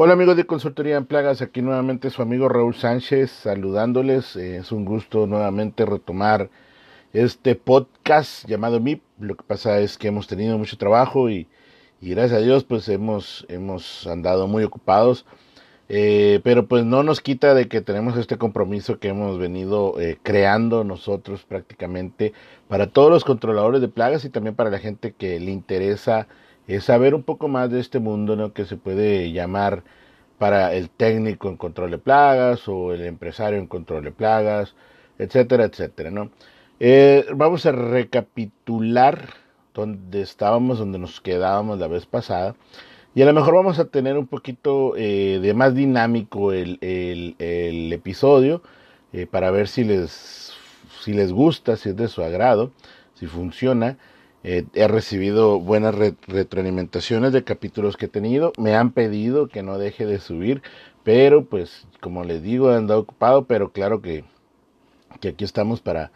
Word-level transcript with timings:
Hola 0.00 0.12
amigos 0.12 0.36
de 0.36 0.46
Consultoría 0.46 0.96
en 0.96 1.06
Plagas, 1.06 1.42
aquí 1.42 1.60
nuevamente 1.60 2.10
su 2.10 2.22
amigo 2.22 2.48
Raúl 2.48 2.76
Sánchez 2.76 3.32
saludándoles. 3.32 4.36
Eh, 4.36 4.58
es 4.58 4.70
un 4.70 4.84
gusto 4.84 5.26
nuevamente 5.26 5.84
retomar 5.84 6.50
este 7.12 7.56
podcast 7.56 8.46
llamado 8.46 8.78
MIP. 8.78 9.02
Lo 9.18 9.36
que 9.36 9.42
pasa 9.42 9.80
es 9.80 9.98
que 9.98 10.06
hemos 10.06 10.28
tenido 10.28 10.56
mucho 10.56 10.78
trabajo 10.78 11.28
y, 11.28 11.48
gracias 12.00 12.40
a 12.40 12.44
Dios 12.44 12.62
pues 12.62 12.88
hemos, 12.88 13.44
hemos 13.48 14.06
andado 14.06 14.46
muy 14.46 14.62
ocupados. 14.62 15.26
Eh, 15.90 16.40
pero 16.44 16.66
pues 16.66 16.84
no 16.84 17.02
nos 17.02 17.22
quita 17.22 17.54
de 17.54 17.66
que 17.68 17.80
tenemos 17.80 18.16
este 18.18 18.36
compromiso 18.36 18.98
que 18.98 19.08
hemos 19.08 19.38
venido 19.38 19.98
eh, 19.98 20.18
creando 20.22 20.84
nosotros 20.84 21.44
prácticamente 21.44 22.34
para 22.68 22.88
todos 22.88 23.10
los 23.10 23.24
controladores 23.24 23.80
de 23.80 23.88
plagas 23.88 24.24
y 24.24 24.30
también 24.30 24.54
para 24.54 24.68
la 24.70 24.78
gente 24.78 25.12
que 25.12 25.40
le 25.40 25.50
interesa 25.50 26.28
es 26.66 26.84
saber 26.84 27.14
un 27.14 27.22
poco 27.22 27.48
más 27.48 27.70
de 27.70 27.80
este 27.80 28.00
mundo 28.00 28.36
¿no? 28.36 28.52
que 28.52 28.66
se 28.66 28.76
puede 28.76 29.32
llamar 29.32 29.82
para 30.38 30.74
el 30.74 30.90
técnico 30.90 31.48
en 31.48 31.56
control 31.56 31.90
de 31.90 31.98
plagas 31.98 32.68
o 32.68 32.92
el 32.92 33.04
empresario 33.06 33.58
en 33.58 33.66
control 33.66 34.04
de 34.04 34.12
plagas, 34.12 34.74
etcétera, 35.18 35.64
etcétera. 35.64 36.10
¿no? 36.10 36.30
Eh, 36.80 37.26
vamos 37.34 37.64
a 37.66 37.72
recapitular 37.72 39.30
donde 39.74 40.20
estábamos, 40.20 40.78
donde 40.78 40.98
nos 40.98 41.20
quedábamos 41.20 41.78
la 41.78 41.88
vez 41.88 42.06
pasada. 42.06 42.54
Y 43.14 43.22
a 43.22 43.26
lo 43.26 43.32
mejor 43.32 43.54
vamos 43.54 43.78
a 43.78 43.86
tener 43.86 44.16
un 44.18 44.26
poquito 44.26 44.94
eh, 44.96 45.38
de 45.40 45.54
más 45.54 45.74
dinámico 45.74 46.52
el, 46.52 46.78
el, 46.80 47.92
episodio 47.92 48.62
eh, 49.12 49.26
para 49.26 49.50
ver 49.50 49.68
si 49.68 49.82
les, 49.84 50.52
si 51.02 51.14
les 51.14 51.32
gusta, 51.32 51.76
si 51.76 51.88
es 51.88 51.96
de 51.96 52.08
su 52.08 52.22
agrado, 52.22 52.70
si 53.14 53.26
funciona. 53.26 53.98
Eh, 54.44 54.66
he 54.74 54.86
recibido 54.86 55.58
buenas 55.58 55.94
retroalimentaciones 55.94 57.32
de 57.32 57.44
capítulos 57.44 57.96
que 57.96 58.06
he 58.06 58.08
tenido. 58.08 58.52
Me 58.56 58.76
han 58.76 58.92
pedido 58.92 59.48
que 59.48 59.62
no 59.62 59.78
deje 59.78 60.06
de 60.06 60.20
subir, 60.20 60.62
pero 61.02 61.44
pues 61.44 61.86
como 62.00 62.24
les 62.24 62.42
digo, 62.42 62.70
he 62.70 62.76
andado 62.76 63.00
ocupado, 63.00 63.46
pero 63.46 63.72
claro 63.72 64.00
que, 64.00 64.24
que 65.20 65.28
aquí 65.28 65.44
estamos 65.44 65.80
para, 65.80 66.12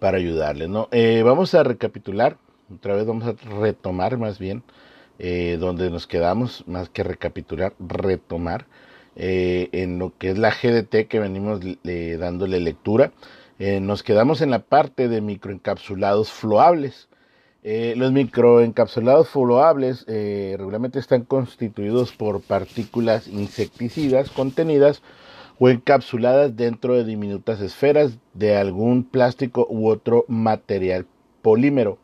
para 0.00 0.16
ayudarles. 0.16 0.68
¿no? 0.68 0.88
Eh, 0.90 1.22
vamos 1.24 1.54
a 1.54 1.62
recapitular, 1.62 2.38
otra 2.74 2.96
vez 2.96 3.06
vamos 3.06 3.24
a 3.26 3.34
retomar 3.60 4.18
más 4.18 4.38
bien 4.38 4.64
eh, 5.20 5.56
donde 5.60 5.90
nos 5.90 6.06
quedamos, 6.06 6.64
más 6.66 6.88
que 6.88 7.04
recapitular, 7.04 7.74
retomar 7.78 8.66
en 9.16 9.98
lo 9.98 10.16
que 10.16 10.30
es 10.30 10.38
la 10.38 10.50
GDT 10.50 11.06
que 11.08 11.20
venimos 11.20 11.60
dándole 12.18 12.58
lectura. 12.58 13.12
nos 13.58 14.02
quedamos 14.02 14.40
en 14.40 14.50
la 14.50 14.60
parte 14.60 15.08
de 15.08 15.20
microencapsulados 15.20 16.30
floables. 16.30 17.10
Eh, 17.62 17.92
los 17.94 18.10
microencapsulados 18.10 19.28
fluoables 19.28 20.06
eh, 20.08 20.54
regularmente 20.56 20.98
están 20.98 21.24
constituidos 21.24 22.10
por 22.12 22.40
partículas 22.40 23.28
insecticidas 23.28 24.30
contenidas 24.30 25.02
o 25.58 25.68
encapsuladas 25.68 26.56
dentro 26.56 26.94
de 26.94 27.04
diminutas 27.04 27.60
esferas 27.60 28.16
de 28.32 28.56
algún 28.56 29.04
plástico 29.04 29.66
u 29.68 29.88
otro 29.88 30.24
material 30.26 31.04
polímero. 31.42 31.98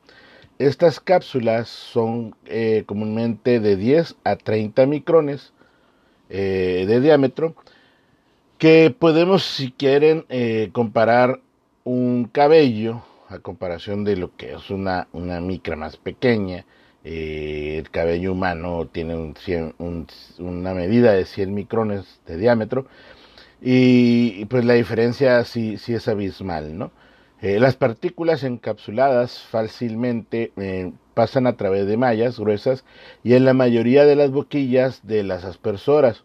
Estas 0.58 1.00
cápsulas 1.00 1.68
son 1.68 2.34
eh, 2.46 2.84
comúnmente 2.86 3.60
de 3.60 3.76
10 3.76 4.16
a 4.24 4.36
30 4.36 4.86
micrones 4.86 5.52
de 6.28 7.00
diámetro 7.00 7.54
que 8.58 8.92
podemos 8.98 9.44
si 9.44 9.70
quieren 9.70 10.26
comparar 10.72 11.40
un 11.84 12.24
cabello 12.24 13.04
a 13.28 13.38
comparación 13.38 14.04
de 14.04 14.16
lo 14.16 14.36
que 14.36 14.54
es 14.54 14.70
una, 14.70 15.08
una 15.12 15.40
micra 15.40 15.76
más 15.76 15.96
pequeña. 15.96 16.64
Eh, 17.04 17.76
el 17.78 17.90
cabello 17.90 18.32
humano 18.32 18.88
tiene 18.90 19.14
un, 19.14 20.06
una 20.38 20.74
medida 20.74 21.12
de 21.12 21.24
100 21.24 21.54
micrones 21.54 22.20
de 22.26 22.36
diámetro 22.36 22.86
y, 23.62 24.44
pues 24.46 24.64
la 24.64 24.74
diferencia 24.74 25.44
sí, 25.44 25.78
sí 25.78 25.94
es 25.94 26.08
abismal, 26.08 26.76
¿no? 26.76 26.90
Eh, 27.42 27.60
las 27.60 27.76
partículas 27.76 28.44
encapsuladas 28.44 29.40
fácilmente 29.40 30.52
eh, 30.56 30.92
pasan 31.14 31.46
a 31.46 31.56
través 31.56 31.86
de 31.86 31.96
mallas 31.98 32.38
gruesas 32.38 32.84
y 33.22 33.34
en 33.34 33.44
la 33.44 33.52
mayoría 33.52 34.06
de 34.06 34.16
las 34.16 34.30
boquillas 34.30 35.06
de 35.06 35.22
las 35.22 35.44
aspersoras. 35.44 36.24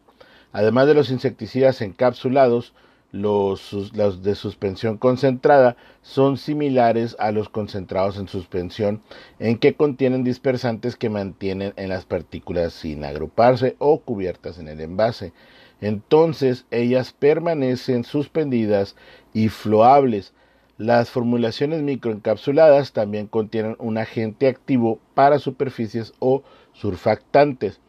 Además 0.53 0.87
de 0.87 0.93
los 0.93 1.11
insecticidas 1.11 1.81
encapsulados, 1.81 2.73
los, 3.11 3.91
de 4.23 4.35
suspensión 4.35 4.97
concentrada 4.97 5.75
son 6.01 6.37
similares 6.37 7.17
a 7.19 7.31
los 7.31 7.49
concentrados 7.49 8.17
en 8.17 8.29
suspensión 8.29 9.01
en 9.39 9.57
que 9.57 9.73
contienen 9.73 10.23
dispersantes 10.23 10.95
que 10.95 11.09
mantienen 11.09 11.73
en 11.75 11.89
las 11.89 12.05
partículas 12.05 12.71
sin 12.71 13.03
agruparse 13.03 13.75
o 13.79 13.99
cubiertas 13.99 14.59
en 14.59 14.69
el 14.69 14.79
envase. 14.79 15.33
Entonces 15.81 16.65
ellas 16.71 17.11
permanecen 17.11 18.05
suspendidas 18.05 18.95
y 19.33 19.49
floables. 19.49 20.33
Las 20.77 21.09
formulaciones 21.09 21.81
microencapsuladas 21.81 22.93
también 22.93 23.27
contienen 23.27 23.75
un 23.79 23.97
agente 23.97 24.47
activo 24.47 24.99
para 25.13 25.39
superficies 25.39 26.13
o 26.19 26.43
surfactantes 26.73 27.79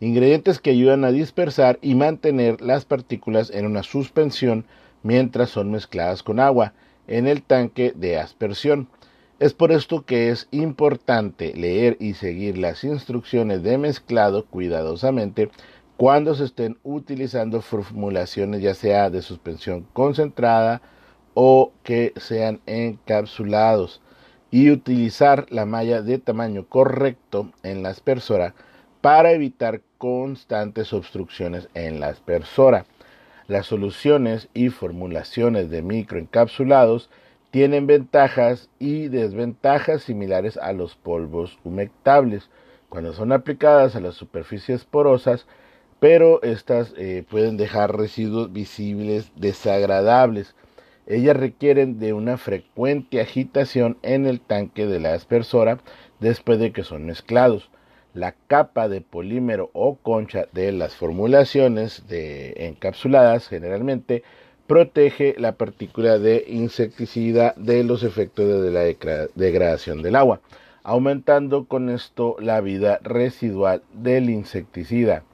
ingredientes 0.00 0.58
que 0.58 0.70
ayudan 0.70 1.04
a 1.04 1.12
dispersar 1.12 1.78
y 1.82 1.94
mantener 1.94 2.60
las 2.62 2.86
partículas 2.86 3.50
en 3.50 3.66
una 3.66 3.82
suspensión 3.82 4.64
mientras 5.02 5.50
son 5.50 5.70
mezcladas 5.70 6.22
con 6.22 6.40
agua 6.40 6.72
en 7.06 7.26
el 7.26 7.42
tanque 7.42 7.92
de 7.94 8.18
aspersión. 8.18 8.88
Es 9.38 9.54
por 9.54 9.72
esto 9.72 10.04
que 10.04 10.30
es 10.30 10.48
importante 10.50 11.54
leer 11.54 11.96
y 12.00 12.14
seguir 12.14 12.58
las 12.58 12.84
instrucciones 12.84 13.62
de 13.62 13.78
mezclado 13.78 14.46
cuidadosamente 14.46 15.50
cuando 15.96 16.34
se 16.34 16.44
estén 16.44 16.78
utilizando 16.82 17.60
formulaciones 17.60 18.62
ya 18.62 18.74
sea 18.74 19.10
de 19.10 19.22
suspensión 19.22 19.86
concentrada 19.92 20.80
o 21.34 21.72
que 21.82 22.12
sean 22.16 22.60
encapsulados 22.66 24.00
y 24.50 24.70
utilizar 24.70 25.46
la 25.50 25.64
malla 25.64 26.02
de 26.02 26.18
tamaño 26.18 26.66
correcto 26.66 27.50
en 27.62 27.82
la 27.82 27.90
aspersora 27.90 28.54
para 29.00 29.32
evitar 29.32 29.80
constantes 29.98 30.92
obstrucciones 30.92 31.68
en 31.74 32.00
la 32.00 32.08
aspersora. 32.08 32.86
Las 33.46 33.66
soluciones 33.66 34.48
y 34.54 34.68
formulaciones 34.68 35.70
de 35.70 35.82
microencapsulados 35.82 37.10
tienen 37.50 37.86
ventajas 37.86 38.68
y 38.78 39.08
desventajas 39.08 40.02
similares 40.02 40.56
a 40.56 40.72
los 40.72 40.94
polvos 40.94 41.58
humectables 41.64 42.48
cuando 42.88 43.12
son 43.12 43.32
aplicadas 43.32 43.96
a 43.96 44.00
las 44.00 44.14
superficies 44.14 44.84
porosas, 44.84 45.46
pero 45.98 46.42
estas 46.42 46.94
eh, 46.96 47.24
pueden 47.28 47.56
dejar 47.56 47.96
residuos 47.96 48.52
visibles 48.52 49.32
desagradables. 49.36 50.54
Ellas 51.10 51.36
requieren 51.36 51.98
de 51.98 52.12
una 52.12 52.38
frecuente 52.38 53.20
agitación 53.20 53.98
en 54.02 54.26
el 54.26 54.40
tanque 54.40 54.86
de 54.86 55.00
la 55.00 55.12
aspersora 55.12 55.78
después 56.20 56.60
de 56.60 56.72
que 56.72 56.84
son 56.84 57.04
mezclados 57.04 57.68
la 58.14 58.34
capa 58.46 58.88
de 58.88 59.00
polímero 59.00 59.70
o 59.72 59.96
concha 59.96 60.46
de 60.52 60.72
las 60.72 60.94
formulaciones 60.94 62.06
de 62.08 62.54
encapsuladas 62.68 63.48
generalmente 63.48 64.22
protege 64.66 65.34
la 65.36 65.52
partícula 65.52 66.18
de 66.18 66.44
insecticida 66.48 67.54
de 67.56 67.82
los 67.82 68.02
efectos 68.04 68.62
de 68.62 68.70
la 68.70 69.28
degradación 69.34 70.02
del 70.02 70.14
agua, 70.14 70.40
aumentando 70.84 71.64
con 71.64 71.90
esto 71.90 72.36
la 72.38 72.60
vida 72.60 73.00
residual 73.02 73.82
del 73.92 74.30
insecticida. 74.30 75.24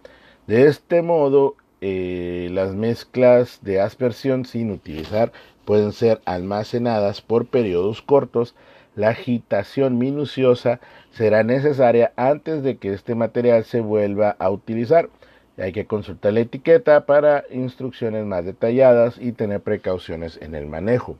De 0.46 0.66
este 0.66 1.02
modo, 1.02 1.56
eh, 1.82 2.48
las 2.52 2.74
mezclas 2.74 3.60
de 3.62 3.80
aspersión 3.80 4.46
sin 4.46 4.70
utilizar 4.70 5.32
pueden 5.66 5.92
ser 5.92 6.22
almacenadas 6.24 7.20
por 7.20 7.46
periodos 7.46 8.00
cortos 8.00 8.54
la 8.96 9.10
agitación 9.10 9.98
minuciosa 9.98 10.80
será 11.10 11.42
necesaria 11.42 12.12
antes 12.16 12.62
de 12.62 12.78
que 12.78 12.94
este 12.94 13.14
material 13.14 13.64
se 13.64 13.80
vuelva 13.80 14.36
a 14.38 14.48
utilizar. 14.50 15.10
Hay 15.58 15.72
que 15.72 15.84
consultar 15.84 16.32
la 16.32 16.40
etiqueta 16.40 17.04
para 17.04 17.44
instrucciones 17.50 18.24
más 18.24 18.46
detalladas 18.46 19.18
y 19.20 19.32
tener 19.32 19.60
precauciones 19.60 20.38
en 20.40 20.54
el 20.54 20.66
manejo. 20.66 21.18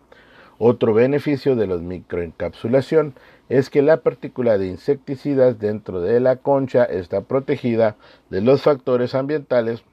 Otro 0.58 0.94
beneficio 0.94 1.54
de 1.54 1.66
la 1.66 1.76
microencapsulación 1.76 3.14
es 3.50 3.69
que 3.69 3.82
la 3.82 3.98
partícula 3.98 4.56
de 4.56 4.69
insecticidas 4.69 5.58
dentro 5.58 6.00
de 6.00 6.19
la 6.19 6.37
concha 6.37 6.84
está 6.84 7.20
protegida 7.20 7.96
de 8.31 8.40
los 8.40 8.62
factores 8.62 9.14
ambientales 9.14 9.84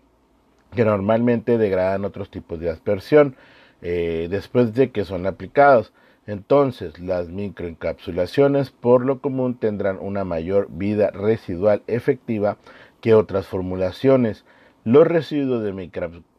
que 0.74 0.86
normalmente 0.86 1.58
degradan 1.58 2.06
otros 2.06 2.30
tipos 2.30 2.62
de 2.62 2.70
aspersión 2.70 3.36
eh, 3.84 4.28
después 4.32 4.74
de 4.74 4.92
que 4.92 5.06
son 5.06 5.28
aplicados. 5.28 5.94
Entonces, 6.26 7.00
las 7.00 7.28
microencapsulaciones 7.28 8.72
por 8.72 9.06
lo 9.06 9.20
común 9.20 9.56
tendrán 9.56 10.00
una 10.00 10.24
mayor 10.24 10.68
vida 10.72 11.12
residual 11.12 11.84
efectiva 11.88 12.58
que 13.02 13.14
otras 13.14 13.46
formulaciones. 13.46 14.46
Los 14.86 15.06
residuos 15.06 15.64
de 15.64 15.90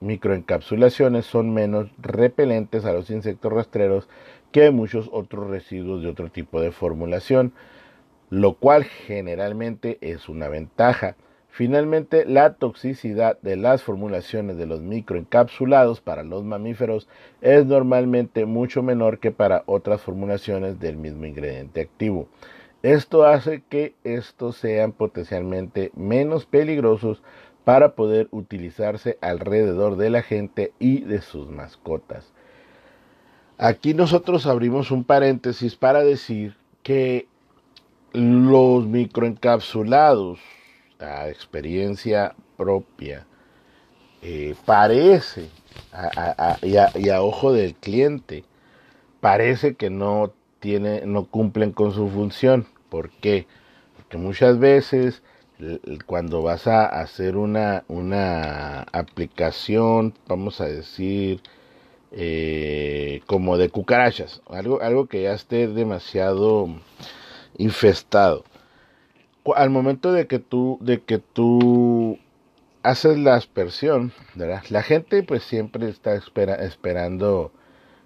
microencapsulaciones 0.01 1.27
son 1.27 1.53
menos 1.53 1.91
repelentes 1.99 2.87
a 2.87 2.95
los 2.95 3.11
insectos 3.11 3.53
rastreros 3.53 4.09
que 4.51 4.71
muchos 4.71 5.11
otros 5.13 5.51
residuos 5.51 6.03
de 6.03 6.09
otro 6.09 6.31
tipo 6.31 6.63
de 6.63 6.73
formulación, 6.73 7.53
lo 8.31 8.55
cual 8.55 8.85
generalmente 8.85 9.99
es 10.01 10.31
una 10.31 10.49
ventaja. 10.49 11.17
Finalmente, 11.57 12.25
la 12.25 12.55
toxicidad 12.55 13.39
de 13.41 13.55
las 13.55 13.81
formulaciones 13.81 14.57
de 14.57 14.67
los 14.67 14.81
microencapsulados 14.81 16.01
para 16.01 16.25
los 16.25 16.43
mamíferos 16.43 17.07
es 17.43 17.65
normalmente 17.65 18.45
mucho 18.45 18.83
menor 18.83 19.21
que 19.21 19.31
para 19.31 19.63
otras 19.67 20.01
formulaciones 20.01 20.81
del 20.81 20.97
mismo 20.97 21.27
ingrediente 21.27 21.83
activo. 21.83 22.27
Esto 22.83 23.23
hace 23.23 23.63
que 23.69 23.95
estos 24.03 24.57
sean 24.57 24.91
potencialmente 24.91 25.93
menos 25.95 26.45
peligrosos 26.45 27.23
para 27.63 27.95
poder 27.95 28.27
utilizarse 28.33 29.17
alrededor 29.21 29.95
de 29.95 30.11
la 30.11 30.23
gente 30.23 30.73
y 30.81 31.03
de 31.03 31.21
sus 31.21 31.49
mascotas. 31.49 32.33
Aquí 33.59 33.95
nosotros 33.95 34.47
abrimos 34.47 34.91
un 34.91 35.05
paréntesis 35.05 35.77
para 35.77 36.03
decir 36.03 36.57
que 36.83 37.29
los 38.13 38.89
microencapsulados, 38.89 40.41
a 40.99 41.29
experiencia 41.29 42.35
propia, 42.57 43.27
eh, 44.23 44.55
parece, 44.65 45.49
y, 46.63 46.77
a, 46.77 47.23
ojo 47.23 47.53
del 47.53 47.75
cliente, 47.75 48.45
parece 49.21 49.75
que 49.75 49.91
no, 49.91 50.33
tiene, 50.61 51.03
no 51.07 51.27
cumplen 51.27 51.73
con 51.73 51.93
su 51.93 52.09
función. 52.09 52.67
¿Por 52.89 53.11
qué? 53.11 53.47
Porque 53.97 54.17
muchas 54.17 54.59
veces 54.59 55.23
cuando 56.07 56.43
vas 56.43 56.67
a 56.67 56.87
hacer 56.87 57.37
una, 57.37 57.85
una 57.89 58.83
aplicación, 58.93 60.15
vamos 60.27 60.61
a 60.61 60.67
decir, 60.67 61.41
eh, 62.13 63.23
como 63.27 63.57
de 63.57 63.69
cucarachas, 63.69 64.43
algo, 64.49 64.81
algo 64.83 65.07
que 65.07 65.23
ya 65.23 65.33
esté 65.33 65.69
demasiado 65.69 66.69
infestado. 67.59 68.45
Al 69.55 69.71
momento 69.71 70.13
de 70.13 70.27
que 70.27 70.39
tú, 70.39 70.79
de 70.81 71.03
que 71.03 71.19
tú 71.19 72.19
haces 72.83 73.19
la 73.19 73.35
aspersión, 73.35 74.13
la 74.35 74.83
gente 74.83 75.23
pues 75.23 75.43
siempre 75.43 75.89
está 75.89 76.15
esperando, 76.15 77.53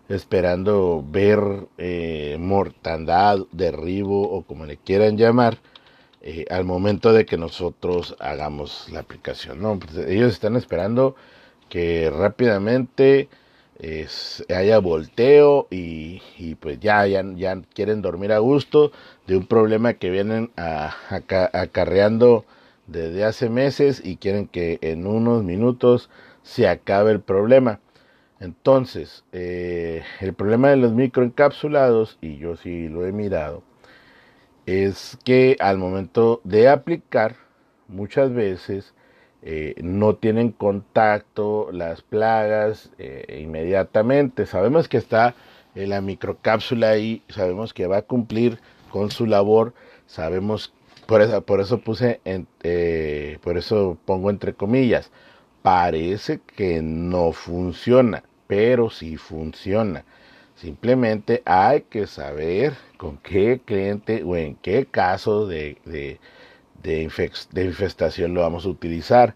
esperando 0.09 1.05
ver 1.07 1.41
eh, 1.79 2.37
mortandad, 2.41 3.39
derribo 3.53 4.23
o 4.23 4.43
como 4.43 4.67
le 4.67 4.77
quieran 4.77 5.17
llamar, 5.17 5.59
eh, 6.21 6.45
al 6.51 6.65
momento 6.65 7.13
de 7.13 7.27
que 7.27 7.37
nosotros 7.37 8.17
hagamos 8.19 8.89
la 8.91 9.01
aplicación. 9.01 9.61
¿no? 9.61 9.79
Pues, 9.79 9.97
ellos 10.09 10.33
están 10.33 10.57
esperando 10.57 11.15
que 11.69 12.11
rápidamente 12.11 13.29
haya 14.49 14.79
volteo 14.79 15.69
y, 15.71 16.21
pues 16.61 16.81
ya, 16.81 17.07
ya, 17.07 17.63
quieren 17.75 18.03
dormir 18.03 18.33
a 18.33 18.39
gusto 18.39 18.91
de 19.27 19.37
un 19.37 19.47
problema 19.47 19.95
que 19.95 20.11
vienen 20.11 20.51
acarreando 20.57 22.45
desde 22.87 23.25
hace 23.25 23.49
meses 23.51 24.03
y 24.05 24.17
quieren 24.17 24.49
que 24.49 24.79
en 24.81 25.07
unos 25.07 25.45
minutos 25.45 26.11
se 26.43 26.69
acabe 26.69 27.13
el 27.13 27.21
problema. 27.21 27.81
Entonces, 28.41 29.25
eh, 29.33 30.03
el 30.21 30.33
problema 30.33 30.71
de 30.71 30.77
los 30.77 30.93
microencapsulados, 30.93 32.19
y 32.21 32.39
yo 32.39 32.57
sí 32.57 32.89
lo 32.89 33.05
he 33.05 33.13
mirado, 33.13 33.63
es 34.67 35.19
que 35.25 35.57
al 35.61 35.79
momento 35.79 36.41
de 36.45 36.69
aplicar, 36.69 37.37
muchas 37.89 38.33
veces 38.33 38.95
eh, 39.51 39.77
no 39.83 40.15
tienen 40.15 40.53
contacto 40.53 41.71
las 41.73 42.03
plagas 42.03 42.91
eh, 42.99 43.41
inmediatamente. 43.43 44.45
Sabemos 44.45 44.89
que 44.91 44.99
está 44.99 45.35
en 45.75 45.89
la 45.89 46.03
microcápsula 46.03 46.91
ahí, 46.91 47.23
sabemos 47.31 47.73
que 47.73 47.87
va 47.87 47.97
a 47.97 48.03
cumplir 48.03 48.59
con 48.91 49.11
su 49.11 49.25
labor, 49.25 49.73
sabemos, 50.07 50.75
por 51.07 51.23
eso, 51.23 51.41
por 51.41 51.63
eso 51.63 51.81
puse, 51.81 52.21
eh, 52.63 53.39
por 53.43 53.57
eso 53.57 53.97
pongo 54.05 54.29
entre 54.29 54.53
comillas, 54.53 55.11
parece 55.63 56.41
que 56.55 56.83
no 56.83 57.33
funciona, 57.33 58.25
pero 58.49 58.91
sí 58.91 59.17
funciona. 59.17 60.05
Simplemente 60.57 61.43
hay 61.47 61.83
que 61.89 62.07
saber 62.07 62.75
con 62.99 63.17
qué 63.17 63.63
cliente 63.65 64.23
o 64.25 64.37
en 64.37 64.57
qué 64.57 64.85
caso 64.85 65.47
de, 65.47 65.79
de, 66.83 67.03
infestación 67.03 68.35
lo 68.35 68.43
vamos 68.43 68.67
a 68.67 68.69
utilizar. 68.69 69.35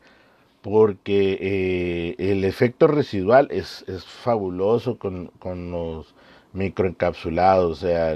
Porque 0.62 1.38
eh, 1.40 2.30
el 2.30 2.44
efecto 2.44 2.86
residual 2.86 3.48
es, 3.50 3.84
es 3.88 4.04
fabuloso 4.04 4.96
con, 4.96 5.28
con, 5.40 5.72
los 5.72 6.14
microencapsulados. 6.52 7.82
O 7.82 7.86
sea, 7.86 8.14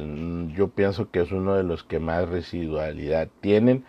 yo 0.55 0.69
pienso 0.69 1.11
que 1.11 1.23
es 1.23 1.33
uno 1.33 1.57
de 1.57 1.65
los 1.65 1.83
que 1.83 1.99
más 1.99 2.29
residualidad 2.29 3.29
tienen. 3.41 3.85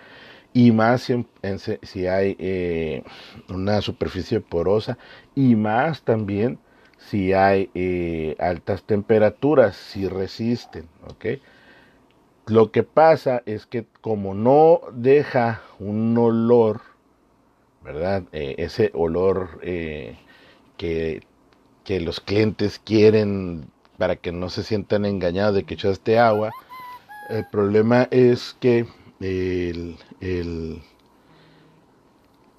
Y 0.54 0.72
más 0.72 1.04
si, 1.04 2.08
hay 2.08 2.36
eh, 2.40 3.04
una 3.50 3.82
superficie 3.82 4.40
porosa. 4.40 4.98
Y 5.36 5.56
más 5.56 6.02
también 6.02 6.58
si 6.98 7.34
hay 7.34 7.70
eh, 7.76 8.36
altas 8.40 8.84
temperaturas, 8.84 9.76
si 9.76 10.08
resisten, 10.08 10.88
¿ok? 11.08 11.26
Lo 12.48 12.72
que 12.72 12.84
pasa 12.84 13.44
es 13.46 13.66
que 13.66 13.86
como 14.00 14.34
no 14.34 14.80
deja 14.94 15.62
un 15.80 16.18
olor, 16.18 16.82
¿verdad? 17.84 18.24
Eh, 18.32 18.56
ese 18.58 18.90
olor 18.94 19.60
eh, 19.64 20.18
que, 20.78 21.24
que, 21.84 22.00
los 22.00 22.22
clientes 22.22 22.80
quieren 22.80 23.70
para 23.98 24.16
que 24.16 24.32
no 24.32 24.50
se 24.50 24.64
sientan 24.64 25.04
engañados 25.06 25.56
de 25.56 25.64
que 25.64 25.74
echaste 25.74 26.20
agua, 26.20 26.52
el 27.30 27.46
problema 27.52 28.08
es 28.12 28.56
que 28.62 28.88
el, 29.20 29.98
el, 30.22 30.82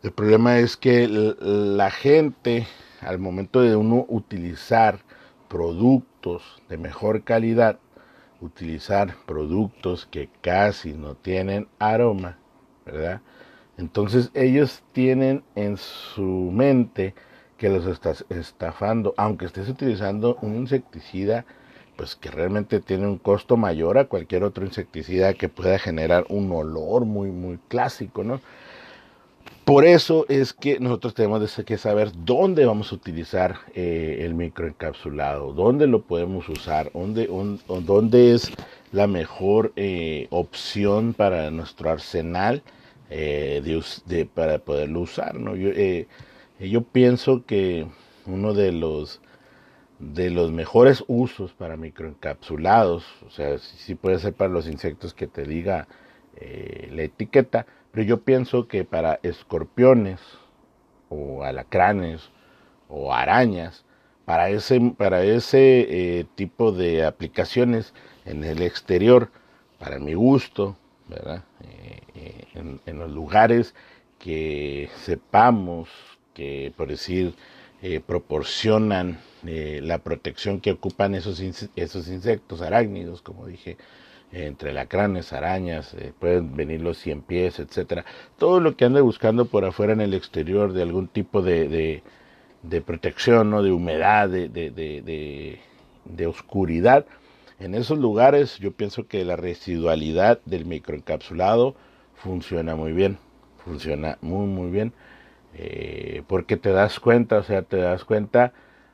el 0.02 0.12
problema 0.12 0.58
es 0.58 0.76
que 0.76 1.08
la 1.08 1.90
gente 1.90 2.66
al 3.00 3.18
momento 3.18 3.62
de 3.62 3.74
uno 3.74 4.04
utilizar 4.08 5.00
productos 5.48 6.42
de 6.68 6.76
mejor 6.76 7.24
calidad, 7.24 7.78
utilizar 8.40 9.14
productos 9.26 10.06
que 10.06 10.28
casi 10.40 10.92
no 10.92 11.14
tienen 11.14 11.68
aroma, 11.78 12.38
¿verdad? 12.86 13.20
Entonces 13.76 14.30
ellos 14.34 14.82
tienen 14.92 15.44
en 15.54 15.76
su 15.76 16.50
mente 16.52 17.14
que 17.56 17.68
los 17.68 17.86
estás 17.86 18.24
estafando, 18.28 19.14
aunque 19.16 19.46
estés 19.46 19.68
utilizando 19.68 20.38
un 20.42 20.56
insecticida, 20.56 21.44
pues 21.96 22.14
que 22.14 22.30
realmente 22.30 22.80
tiene 22.80 23.06
un 23.06 23.18
costo 23.18 23.56
mayor 23.56 23.98
a 23.98 24.04
cualquier 24.06 24.44
otro 24.44 24.64
insecticida 24.64 25.34
que 25.34 25.48
pueda 25.48 25.78
generar 25.78 26.24
un 26.28 26.50
olor 26.52 27.04
muy, 27.04 27.30
muy 27.30 27.58
clásico, 27.68 28.22
¿no? 28.22 28.40
Por 29.68 29.84
eso 29.84 30.24
es 30.30 30.54
que 30.54 30.80
nosotros 30.80 31.12
tenemos 31.12 31.54
que 31.62 31.76
saber 31.76 32.10
dónde 32.24 32.64
vamos 32.64 32.90
a 32.90 32.94
utilizar 32.94 33.56
eh, 33.74 34.20
el 34.22 34.32
microencapsulado, 34.32 35.52
dónde 35.52 35.86
lo 35.86 36.00
podemos 36.00 36.48
usar, 36.48 36.90
dónde, 36.94 38.32
es 38.32 38.50
la 38.92 39.06
mejor 39.06 39.74
eh, 39.76 40.26
opción 40.30 41.12
para 41.12 41.50
nuestro 41.50 41.90
arsenal 41.90 42.62
eh, 43.10 43.60
para 44.32 44.58
poderlo 44.58 45.00
usar. 45.00 45.34
¿no? 45.34 45.54
Yo, 45.54 45.68
yo 46.58 46.82
pienso 46.84 47.44
que 47.44 47.86
uno 48.24 48.54
de 48.54 48.72
los 48.72 49.20
de 49.98 50.30
los 50.30 50.50
mejores 50.50 51.04
usos 51.08 51.52
para 51.52 51.76
microencapsulados, 51.76 53.04
o 53.26 53.28
sea, 53.28 53.58
sí 53.58 53.94
puede 53.94 54.18
ser 54.18 54.32
para 54.32 54.50
los 54.50 54.66
insectos 54.66 55.12
que 55.12 55.26
te 55.26 55.44
diga 55.44 55.88
la 56.90 57.02
etiqueta, 57.02 57.66
pero 57.98 58.06
yo 58.06 58.20
pienso 58.20 58.68
que 58.68 58.84
para 58.84 59.18
escorpiones 59.24 60.20
o 61.08 61.42
alacranes 61.42 62.30
o 62.88 63.12
arañas, 63.12 63.84
para 64.24 64.50
ese, 64.50 64.80
para 64.96 65.24
ese 65.24 65.80
eh, 66.20 66.24
tipo 66.36 66.70
de 66.70 67.04
aplicaciones 67.04 67.92
en 68.24 68.44
el 68.44 68.62
exterior, 68.62 69.32
para 69.80 69.98
mi 69.98 70.14
gusto, 70.14 70.76
¿verdad? 71.08 71.42
Eh, 71.64 72.00
eh, 72.14 72.44
en, 72.54 72.80
en, 72.86 73.00
los 73.00 73.10
lugares 73.10 73.74
que 74.20 74.90
sepamos 75.02 75.88
que, 76.34 76.72
por 76.76 76.86
decir, 76.86 77.34
proporcionan 78.06 79.18
la 79.42 79.98
protección 79.98 80.60
que 80.60 80.70
ocupan 80.70 81.16
esos, 81.16 81.40
esos 81.74 82.06
insectos 82.06 82.62
arácnidos, 82.62 83.22
como 83.22 83.48
dije 83.48 83.76
entre 84.32 84.72
lacranes, 84.72 85.32
arañas, 85.32 85.94
eh, 85.94 86.12
pueden 86.18 86.54
venir 86.54 86.82
los 86.82 86.98
cien 86.98 87.22
pies, 87.22 87.58
etcétera. 87.58 88.04
Todo 88.38 88.60
lo 88.60 88.76
que 88.76 88.84
ande 88.84 89.00
buscando 89.00 89.46
por 89.46 89.64
afuera 89.64 89.92
en 89.92 90.00
el 90.00 90.14
exterior 90.14 90.72
de 90.72 90.82
algún 90.82 91.08
tipo 91.08 91.42
de, 91.42 92.02
de, 92.62 92.80
protección, 92.82 93.50
¿no? 93.50 93.62
de 93.62 93.72
humedad, 93.72 94.28
de, 94.28 94.48
de, 94.48 96.26
oscuridad. 96.26 97.06
En 97.58 97.74
esos 97.74 97.98
lugares 97.98 98.58
yo 98.58 98.72
pienso 98.72 99.06
que 99.08 99.24
la 99.24 99.36
residualidad 99.36 100.40
del 100.44 100.64
microencapsulado 100.64 101.74
funciona 102.14 102.76
muy 102.76 102.92
bien, 102.92 103.18
funciona 103.64 104.18
muy 104.20 104.46
muy 104.46 104.70
bien, 104.70 104.92
eh, 105.54 106.22
porque 106.28 106.56
te 106.56 106.70
das 106.70 107.00
cuenta, 107.00 107.38
o 107.38 107.42
sea, 107.42 107.62
te 107.62 107.78
das 107.78 108.04
cuenta 108.04 108.52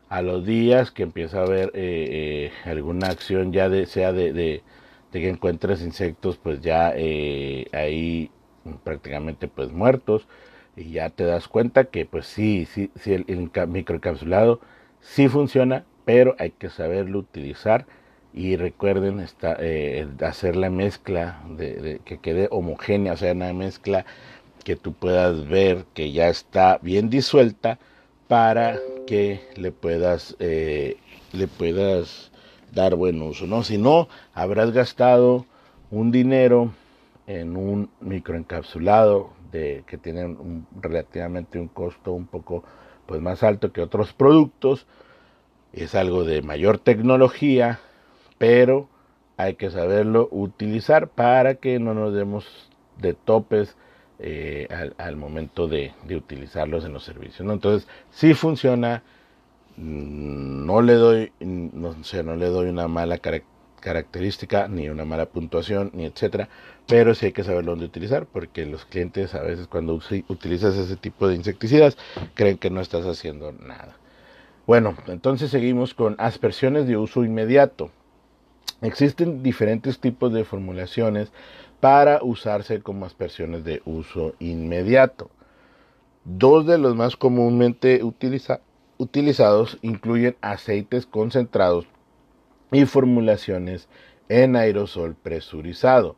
a 0.08 0.22
los 0.22 0.46
días 0.46 0.90
que 0.92 1.02
empieza 1.02 1.40
a 1.40 1.42
haber 1.42 1.72
eh, 1.74 2.52
alguna 2.64 3.08
acción 3.08 3.52
ya 3.52 3.68
de, 3.68 3.86
sea 3.86 4.12
de, 4.12 4.62
de, 5.14 5.20
que 5.20 5.28
encuentres 5.28 5.80
insectos 5.82 6.36
pues 6.36 6.60
ya 6.60 6.92
eh, 6.96 7.66
ahí 7.72 8.30
prácticamente 8.82 9.48
pues 9.48 9.72
muertos 9.72 10.26
y 10.76 10.90
ya 10.92 11.10
te 11.10 11.24
das 11.24 11.48
cuenta 11.48 11.84
que 11.84 12.04
pues 12.06 12.26
sí, 12.26 12.66
sí, 12.66 12.90
sí 12.96 13.14
el, 13.14 13.50
microencapsulado 13.68 14.60
sí 15.00 15.28
funciona, 15.28 15.84
pero 16.04 16.34
hay 16.38 16.50
que 16.50 16.70
saberlo 16.70 17.18
utilizar 17.20 17.86
y 18.32 18.56
recuerden 18.56 19.20
esta, 19.20 19.58
hacer 20.26 20.56
la 20.56 20.68
mezcla 20.68 21.40
de, 21.56 22.00
que 22.04 22.18
quede 22.18 22.48
homogénea, 22.50 23.12
o 23.12 23.16
sea, 23.16 23.32
una 23.32 23.52
mezcla 23.52 24.04
que 24.64 24.74
tú 24.76 24.94
puedas 24.94 25.46
ver 25.46 25.84
que 25.94 26.10
ya 26.10 26.28
está 26.28 26.78
bien 26.82 27.10
disuelta 27.10 27.78
para 28.26 28.78
que 29.06 29.40
le 29.54 29.70
puedas, 29.70 30.34
eh, 30.40 30.96
le 31.32 31.46
puedas 31.46 32.32
dar 32.74 32.94
buen 32.94 33.20
uso, 33.22 33.46
¿no? 33.46 33.62
Si 33.62 33.78
no, 33.78 34.08
habrás 34.34 34.72
gastado 34.72 35.46
un 35.90 36.10
dinero 36.10 36.72
en 37.26 37.56
un 37.56 37.90
microencapsulado 38.00 39.30
de, 39.52 39.84
que 39.86 39.98
tiene 39.98 40.24
un, 40.24 40.66
relativamente 40.80 41.58
un 41.58 41.68
costo 41.68 42.12
un 42.12 42.26
poco 42.26 42.64
pues 43.06 43.20
más 43.20 43.42
alto 43.42 43.72
que 43.72 43.80
otros 43.80 44.12
productos. 44.12 44.86
Es 45.72 45.94
algo 45.94 46.24
de 46.24 46.42
mayor 46.42 46.78
tecnología, 46.78 47.80
pero 48.38 48.88
hay 49.36 49.54
que 49.54 49.70
saberlo 49.70 50.28
utilizar 50.30 51.08
para 51.08 51.56
que 51.56 51.78
no 51.78 51.94
nos 51.94 52.14
demos 52.14 52.70
de 52.98 53.14
topes 53.14 53.76
eh, 54.20 54.68
al, 54.96 55.16
momento 55.16 55.66
de, 55.66 55.92
utilizarlos 56.08 56.84
en 56.84 56.92
los 56.92 57.04
servicios. 57.04 57.48
Entonces, 57.50 57.88
si 58.10 58.34
funciona, 58.34 59.02
no 59.76 60.82
le 60.82 60.94
doy, 60.94 61.32
no, 61.40 62.02
sé, 62.04 62.22
no 62.22 62.36
le 62.36 62.46
doy 62.46 62.68
una 62.68 62.88
mala 62.88 63.18
característica, 63.80 64.68
ni 64.68 64.88
una 64.88 65.04
mala 65.04 65.26
puntuación, 65.26 65.90
ni 65.94 66.04
etcétera, 66.04 66.48
pero 66.86 67.14
sí 67.14 67.26
hay 67.26 67.32
que 67.32 67.44
saber 67.44 67.64
dónde 67.64 67.84
utilizar, 67.84 68.26
porque 68.26 68.66
los 68.66 68.84
clientes 68.84 69.34
a 69.34 69.42
veces 69.42 69.66
cuando 69.66 70.00
utilizas 70.28 70.76
ese 70.76 70.96
tipo 70.96 71.28
de 71.28 71.34
insecticidas 71.34 71.96
creen 72.34 72.58
que 72.58 72.70
no 72.70 72.80
estás 72.80 73.04
haciendo 73.06 73.52
nada. 73.52 73.96
Bueno, 74.66 74.96
entonces 75.08 75.50
seguimos 75.50 75.92
con 75.92 76.16
aspersiones 76.18 76.86
de 76.86 76.96
uso 76.96 77.24
inmediato. 77.24 77.90
Existen 78.80 79.42
diferentes 79.42 79.98
tipos 79.98 80.32
de 80.32 80.44
formulaciones 80.44 81.32
para 81.80 82.22
usarse 82.22 82.80
como 82.80 83.04
aspersiones 83.04 83.64
de 83.64 83.82
uso 83.84 84.34
inmediato. 84.38 85.30
Dos 86.24 86.66
de 86.66 86.78
los 86.78 86.96
más 86.96 87.16
comúnmente 87.16 88.02
utilizados 88.02 88.62
incluyen 89.82 90.36
aceites 90.40 91.06
concentrados 91.06 91.86
y 92.70 92.84
formulaciones 92.86 93.88
en 94.28 94.56
aerosol 94.56 95.14
presurizado. 95.14 96.16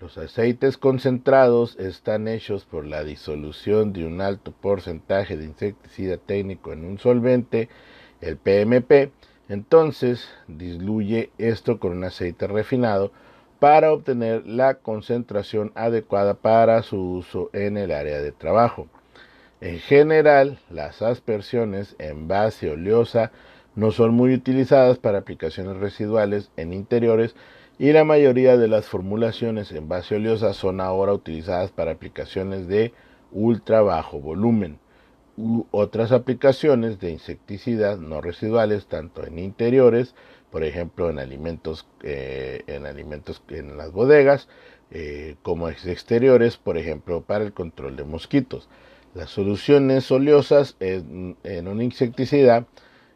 Los 0.00 0.16
aceites 0.16 0.78
concentrados 0.78 1.76
están 1.78 2.28
hechos 2.28 2.64
por 2.64 2.86
la 2.86 3.02
disolución 3.02 3.92
de 3.92 4.06
un 4.06 4.20
alto 4.20 4.52
porcentaje 4.52 5.36
de 5.36 5.44
insecticida 5.44 6.18
técnico 6.18 6.72
en 6.72 6.84
un 6.84 6.98
solvente, 6.98 7.68
el 8.20 8.36
PMP. 8.36 9.10
Entonces, 9.48 10.28
diluye 10.46 11.30
esto 11.38 11.80
con 11.80 11.92
un 11.96 12.04
aceite 12.04 12.46
refinado 12.46 13.10
para 13.58 13.92
obtener 13.92 14.46
la 14.46 14.74
concentración 14.74 15.72
adecuada 15.74 16.34
para 16.34 16.82
su 16.82 17.00
uso 17.00 17.50
en 17.52 17.76
el 17.76 17.90
área 17.90 18.20
de 18.20 18.30
trabajo. 18.30 18.86
En 19.60 19.78
general, 19.78 20.58
las 20.70 21.02
aspersiones 21.02 21.96
en 21.98 22.28
base 22.28 22.70
oleosa 22.70 23.32
no 23.74 23.90
son 23.90 24.14
muy 24.14 24.34
utilizadas 24.34 24.98
para 24.98 25.18
aplicaciones 25.18 25.76
residuales 25.76 26.50
en 26.56 26.72
interiores 26.72 27.34
y 27.78 27.92
la 27.92 28.04
mayoría 28.04 28.56
de 28.56 28.68
las 28.68 28.86
formulaciones 28.86 29.72
en 29.72 29.88
base 29.88 30.16
oleosa 30.16 30.52
son 30.52 30.80
ahora 30.80 31.12
utilizadas 31.12 31.70
para 31.70 31.92
aplicaciones 31.92 32.68
de 32.68 32.92
ultra 33.32 33.82
bajo 33.82 34.20
volumen 34.20 34.78
u 35.36 35.66
otras 35.70 36.10
aplicaciones 36.12 36.98
de 36.98 37.10
insecticidas 37.10 38.00
no 38.00 38.20
residuales 38.20 38.86
tanto 38.86 39.24
en 39.24 39.38
interiores 39.38 40.14
por 40.50 40.64
ejemplo 40.64 41.10
en 41.10 41.18
alimentos, 41.18 41.86
eh, 42.02 42.62
en 42.66 42.86
alimentos 42.86 43.42
en 43.48 43.76
las 43.76 43.92
bodegas, 43.92 44.48
eh, 44.90 45.36
como 45.42 45.68
exteriores, 45.68 46.56
por 46.56 46.78
ejemplo, 46.78 47.22
para 47.22 47.44
el 47.44 47.52
control 47.52 47.96
de 47.96 48.04
mosquitos. 48.04 48.68
Las 49.18 49.30
soluciones 49.30 50.08
oleosas 50.12 50.76
en, 50.78 51.36
un 51.66 51.82
insecticida, 51.82 52.66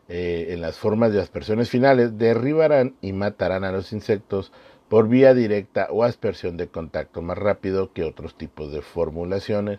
eh, 0.09 0.49
en 0.49 0.61
las 0.61 0.77
formas 0.77 1.13
de 1.13 1.21
aspersiones 1.21 1.71
finales, 1.71 2.19
derribarán 2.19 2.97
y 3.01 3.13
matarán 3.13 3.63
a 3.63 3.71
los 3.71 3.93
insectos 3.93 4.51
por 4.89 5.07
vía 5.07 5.33
directa 5.33 5.87
o 5.93 6.03
aspersión 6.03 6.57
de 6.57 6.67
contacto 6.67 7.23
más 7.23 7.39
rápido 7.39 7.93
que 7.93 8.03
otros 8.03 8.35
tipos 8.35 8.73
de 8.73 8.83
formulaciones, 8.83 9.79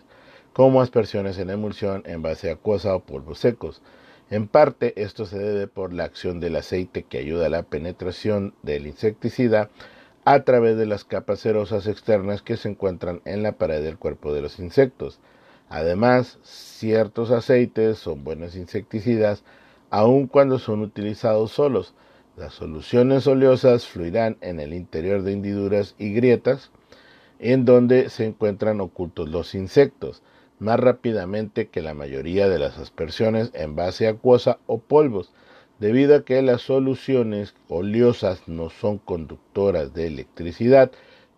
como 0.54 0.80
aspersiones 0.80 1.36
en 1.36 1.50
emulsión, 1.50 2.02
en 2.06 2.22
base 2.22 2.50
acuosa 2.50 2.96
o 2.96 3.00
polvos 3.00 3.40
secos. 3.40 3.82
En 4.30 4.48
parte 4.48 4.94
esto 4.96 5.26
se 5.26 5.38
debe 5.38 5.66
por 5.66 5.92
la 5.92 6.04
acción 6.04 6.40
del 6.40 6.56
aceite 6.56 7.02
que 7.02 7.18
ayuda 7.18 7.48
a 7.48 7.50
la 7.50 7.64
penetración 7.64 8.54
del 8.62 8.86
insecticida 8.86 9.68
a 10.24 10.40
través 10.44 10.78
de 10.78 10.86
las 10.86 11.04
capas 11.04 11.40
cerosas 11.40 11.86
externas 11.86 12.40
que 12.40 12.56
se 12.56 12.70
encuentran 12.70 13.20
en 13.26 13.42
la 13.42 13.52
pared 13.52 13.82
del 13.82 13.98
cuerpo 13.98 14.32
de 14.32 14.40
los 14.40 14.58
insectos. 14.58 15.20
Además, 15.74 16.38
ciertos 16.44 17.32
aceites 17.32 17.98
son 17.98 18.22
buenos 18.22 18.54
insecticidas 18.54 19.42
aun 19.90 20.28
cuando 20.28 20.60
son 20.60 20.82
utilizados 20.82 21.50
solos. 21.50 21.94
Las 22.36 22.54
soluciones 22.54 23.26
oleosas 23.26 23.84
fluirán 23.84 24.36
en 24.40 24.60
el 24.60 24.72
interior 24.72 25.24
de 25.24 25.32
hendiduras 25.32 25.96
y 25.98 26.12
grietas 26.12 26.70
en 27.40 27.64
donde 27.64 28.08
se 28.08 28.24
encuentran 28.24 28.80
ocultos 28.80 29.28
los 29.28 29.56
insectos 29.56 30.22
más 30.60 30.78
rápidamente 30.78 31.66
que 31.66 31.82
la 31.82 31.92
mayoría 31.92 32.48
de 32.48 32.60
las 32.60 32.78
aspersiones 32.78 33.50
en 33.52 33.74
base 33.74 34.06
acuosa 34.06 34.60
o 34.68 34.78
polvos, 34.78 35.32
debido 35.80 36.14
a 36.14 36.24
que 36.24 36.40
las 36.42 36.62
soluciones 36.62 37.56
oleosas 37.66 38.46
no 38.46 38.70
son 38.70 38.98
conductoras 38.98 39.92
de 39.92 40.06
electricidad, 40.06 40.92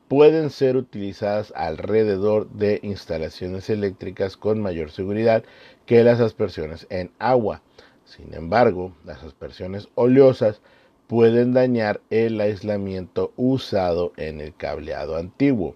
pueden 0.09 0.51
ser 0.51 0.77
utilizadas 0.77 1.53
alrededor 1.57 2.49
de 2.51 2.81
instalaciones 2.83 3.69
eléctricas 3.71 4.37
con 4.37 4.61
mayor 4.61 4.91
seguridad 4.91 5.45
que 5.85 6.05
las 6.05 6.21
aspersiones 6.21 6.87
en 6.91 7.11
agua. 7.19 7.63
Sin 8.05 8.35
embargo, 8.35 8.93
las 9.05 9.23
aspersiones 9.25 9.89
oleosas 9.95 10.61
pueden 11.07 11.53
dañar 11.53 12.01
el 12.11 12.41
aislamiento 12.41 13.33
usado 13.37 14.13
en 14.17 14.41
el 14.41 14.55
cableado 14.55 15.17
antiguo. 15.17 15.75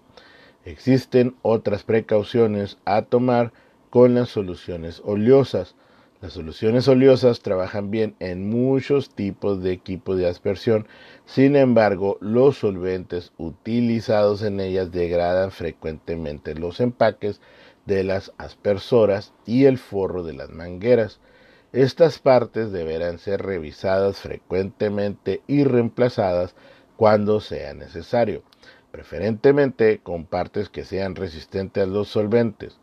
Existen 0.65 1.35
otras 1.41 1.83
precauciones 1.83 2.77
a 2.85 3.01
tomar 3.03 3.51
con 3.89 4.13
las 4.13 4.29
soluciones 4.29 5.01
oleosas. 5.03 5.75
Las 6.21 6.33
soluciones 6.33 6.87
oleosas 6.87 7.41
trabajan 7.41 7.89
bien 7.89 8.15
en 8.19 8.47
muchos 8.47 9.09
tipos 9.09 9.63
de 9.63 9.71
equipos 9.71 10.17
de 10.17 10.27
aspersión, 10.27 10.87
sin 11.33 11.55
embargo, 11.55 12.17
los 12.19 12.57
solventes 12.57 13.31
utilizados 13.37 14.41
en 14.41 14.59
ellas 14.59 14.91
degradan 14.91 15.51
frecuentemente 15.51 16.55
los 16.55 16.79
empaques 16.79 17.39
de 17.85 18.03
las 18.03 18.33
aspersoras 18.37 19.31
y 19.45 19.65
el 19.65 19.77
forro 19.77 20.23
de 20.23 20.33
las 20.33 20.49
mangueras. 20.49 21.19
Estas 21.71 22.19
partes 22.19 22.71
deberán 22.71 23.17
ser 23.17 23.41
revisadas 23.43 24.17
frecuentemente 24.17 25.41
y 25.47 25.63
reemplazadas 25.63 26.53
cuando 26.97 27.39
sea 27.39 27.73
necesario 27.73 28.43
preferentemente 28.91 29.99
con 29.99 30.25
partes 30.25 30.69
que 30.69 30.83
sean 30.83 31.15
resistentes 31.15 31.83
a 31.83 31.87
los 31.87 32.09
solventes. 32.09 32.77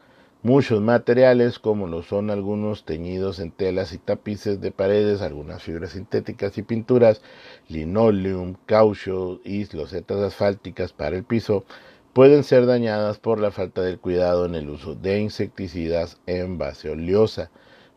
Muchos 0.48 0.80
materiales, 0.80 1.58
como 1.58 1.86
lo 1.86 2.02
son 2.02 2.30
algunos 2.30 2.86
teñidos 2.86 3.38
en 3.38 3.50
telas 3.50 3.92
y 3.92 3.98
tapices 3.98 4.62
de 4.62 4.70
paredes, 4.70 5.20
algunas 5.20 5.62
fibras 5.62 5.90
sintéticas 5.90 6.56
y 6.56 6.62
pinturas, 6.62 7.20
linoleum, 7.68 8.54
caucho 8.64 9.42
y 9.44 9.66
losetas 9.76 10.20
asfálticas 10.20 10.94
para 10.94 11.18
el 11.18 11.24
piso, 11.24 11.66
pueden 12.14 12.44
ser 12.44 12.64
dañadas 12.64 13.18
por 13.18 13.40
la 13.40 13.50
falta 13.50 13.82
de 13.82 13.98
cuidado 13.98 14.46
en 14.46 14.54
el 14.54 14.70
uso 14.70 14.94
de 14.94 15.20
insecticidas 15.20 16.18
en 16.24 16.56
base 16.56 16.88
oleosa. 16.88 17.50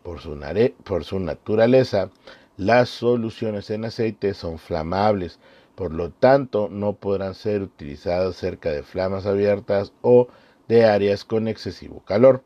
Por 0.03 0.19
su, 0.19 0.37
por 0.83 1.05
su 1.05 1.21
naturaleza, 1.21 2.09
las 2.57 2.89
soluciones 2.89 3.69
en 3.69 3.85
aceite 3.85 4.33
son 4.33 4.59
flamables, 4.59 5.39
por 5.75 5.93
lo 5.93 6.09
tanto 6.09 6.67
no 6.69 6.97
podrán 6.97 7.33
ser 7.33 7.61
utilizadas 7.61 8.35
cerca 8.35 8.71
de 8.71 8.83
flamas 8.83 9.25
abiertas 9.25 9.93
o 10.01 10.27
de 10.71 10.85
áreas 10.85 11.25
con 11.25 11.49
excesivo 11.49 12.01
calor. 12.05 12.43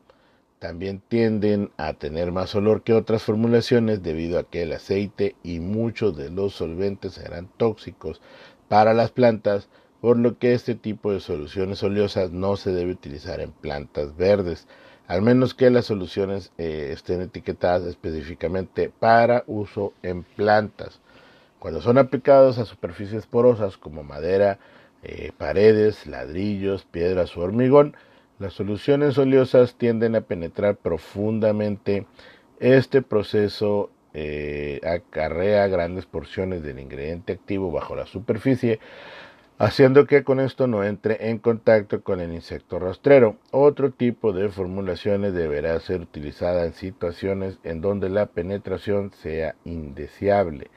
También 0.58 1.00
tienden 1.06 1.70
a 1.76 1.92
tener 1.92 2.32
más 2.32 2.56
olor 2.56 2.82
que 2.82 2.92
otras 2.92 3.22
formulaciones 3.22 4.02
debido 4.02 4.40
a 4.40 4.50
que 4.50 4.62
el 4.62 4.72
aceite 4.72 5.36
y 5.44 5.60
muchos 5.60 6.16
de 6.16 6.30
los 6.30 6.54
solventes 6.54 7.12
serán 7.12 7.48
tóxicos 7.56 8.20
para 8.66 8.94
las 8.94 9.12
plantas, 9.12 9.68
por 10.00 10.18
lo 10.18 10.38
que 10.38 10.54
este 10.54 10.74
tipo 10.74 11.12
de 11.12 11.20
soluciones 11.20 11.84
oleosas 11.84 12.32
no 12.32 12.56
se 12.56 12.72
debe 12.72 12.90
utilizar 12.90 13.40
en 13.40 13.52
plantas 13.52 14.16
verdes. 14.16 14.66
al 15.06 15.22
menos 15.22 15.54
que 15.54 15.70
las 15.70 15.84
soluciones 15.84 16.50
eh, 16.58 16.90
estén 16.92 17.20
etiquetadas 17.20 17.84
específicamente 17.84 18.90
para 18.90 19.44
uso 19.46 19.92
en 20.02 20.24
plantas. 20.24 20.98
Cuando 21.60 21.80
son 21.80 21.96
aplicados 21.96 22.58
a 22.58 22.64
superficies 22.64 23.24
porosas 23.26 23.76
como 23.76 24.02
madera, 24.02 24.58
eh, 25.04 25.30
paredes, 25.38 26.08
ladrillos, 26.08 26.84
piedras 26.84 27.36
o 27.36 27.42
hormigón, 27.42 27.94
las 28.38 28.52
soluciones 28.52 29.16
oleosas 29.16 29.76
tienden 29.76 30.14
a 30.14 30.20
penetrar 30.20 30.76
profundamente. 30.76 32.06
Este 32.60 33.02
proceso 33.02 33.90
eh, 34.12 34.80
acarrea 34.84 35.66
grandes 35.68 36.06
porciones 36.06 36.62
del 36.62 36.78
ingrediente 36.78 37.34
activo 37.34 37.70
bajo 37.70 37.96
la 37.96 38.06
superficie, 38.06 38.78
haciendo 39.58 40.06
que 40.06 40.22
con 40.22 40.40
esto 40.40 40.66
no 40.66 40.84
entre 40.84 41.30
en 41.30 41.38
contacto 41.38 42.02
con 42.02 42.20
el 42.20 42.32
insecto 42.32 42.78
rastrero. 42.78 43.36
Otro 43.52 43.90
tipo 43.90 44.32
de 44.32 44.48
formulaciones 44.48 45.32
deberá 45.32 45.78
ser 45.80 46.02
utilizada 46.02 46.64
en 46.64 46.74
situaciones 46.74 47.58
en 47.64 47.80
donde 47.80 48.10
la 48.10 48.26
penetración 48.26 49.12
sea 49.12 49.54
indeseable. 49.64 50.70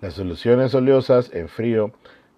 Las 0.00 0.14
soluciones 0.14 0.74
oleosas 0.74 1.32
en 1.32 1.48
frío 1.48 1.92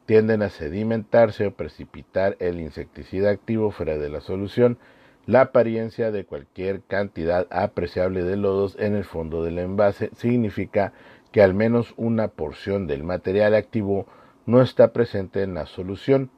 tienden 0.08 0.40
a 0.40 0.48
sedimentarse 0.48 1.48
o 1.48 1.52
precipitar 1.52 2.38
el 2.40 2.60
insecticida 2.60 3.28
activo 3.28 3.70
fuera 3.70 3.98
de 3.98 4.08
la 4.08 4.22
solución, 4.22 4.78
la 5.26 5.42
apariencia 5.42 6.10
de 6.10 6.24
cualquier 6.24 6.80
cantidad 6.80 7.46
apreciable 7.50 8.22
de 8.24 8.38
lodos 8.38 8.74
en 8.80 8.96
el 8.96 9.04
fondo 9.04 9.44
del 9.44 9.58
envase 9.58 10.08
significa 10.16 10.94
que 11.30 11.42
al 11.42 11.52
menos 11.52 11.92
una 11.98 12.28
porción 12.28 12.86
del 12.86 13.04
material 13.04 13.54
activo 13.54 14.06
no 14.46 14.62
está 14.62 14.94
presente 14.94 15.42
en 15.42 15.52
la 15.52 15.66
solución. 15.66 16.30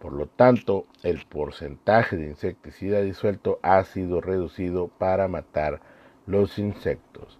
Por 0.00 0.14
lo 0.14 0.26
tanto, 0.26 0.86
el 1.04 1.24
porcentaje 1.24 2.16
de 2.16 2.26
insecticida 2.26 3.02
disuelto 3.02 3.60
ha 3.62 3.84
sido 3.84 4.20
reducido 4.20 4.88
para 4.88 5.28
matar 5.28 5.80
los 6.26 6.58
insectos. 6.58 7.38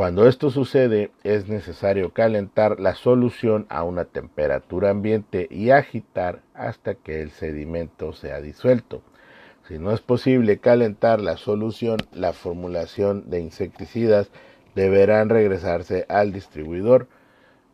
Cuando 0.00 0.26
esto 0.26 0.48
sucede, 0.48 1.10
es 1.24 1.46
necesario 1.46 2.14
calentar 2.14 2.80
la 2.80 2.94
solución 2.94 3.66
a 3.68 3.82
una 3.82 4.06
temperatura 4.06 4.88
ambiente 4.88 5.46
y 5.50 5.72
agitar 5.72 6.40
hasta 6.54 6.94
que 6.94 7.20
el 7.20 7.32
sedimento 7.32 8.14
sea 8.14 8.40
disuelto. 8.40 9.02
Si 9.68 9.78
no 9.78 9.92
es 9.92 10.00
posible 10.00 10.56
calentar 10.56 11.20
la 11.20 11.36
solución, 11.36 11.98
la 12.14 12.32
formulación 12.32 13.28
de 13.28 13.40
insecticidas 13.40 14.30
deberán 14.74 15.28
regresarse 15.28 16.06
al 16.08 16.32
distribuidor. 16.32 17.06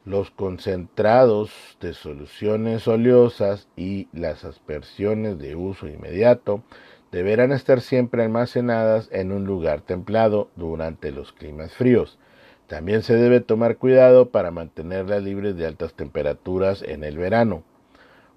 Los 0.04 0.32
concentrados 0.32 1.52
de 1.80 1.94
soluciones 1.94 2.88
oleosas 2.88 3.68
y 3.76 4.08
las 4.12 4.44
aspersiones 4.44 5.38
de 5.38 5.54
uso 5.54 5.86
inmediato 5.86 6.64
deberán 7.12 7.52
estar 7.52 7.80
siempre 7.80 8.22
almacenadas 8.22 9.08
en 9.12 9.32
un 9.32 9.44
lugar 9.44 9.80
templado 9.80 10.50
durante 10.56 11.12
los 11.12 11.32
climas 11.32 11.72
fríos. 11.72 12.18
También 12.66 13.02
se 13.02 13.14
debe 13.14 13.40
tomar 13.40 13.76
cuidado 13.76 14.30
para 14.30 14.50
mantenerlas 14.50 15.22
libres 15.22 15.56
de 15.56 15.66
altas 15.66 15.94
temperaturas 15.94 16.82
en 16.82 17.04
el 17.04 17.16
verano. 17.16 17.62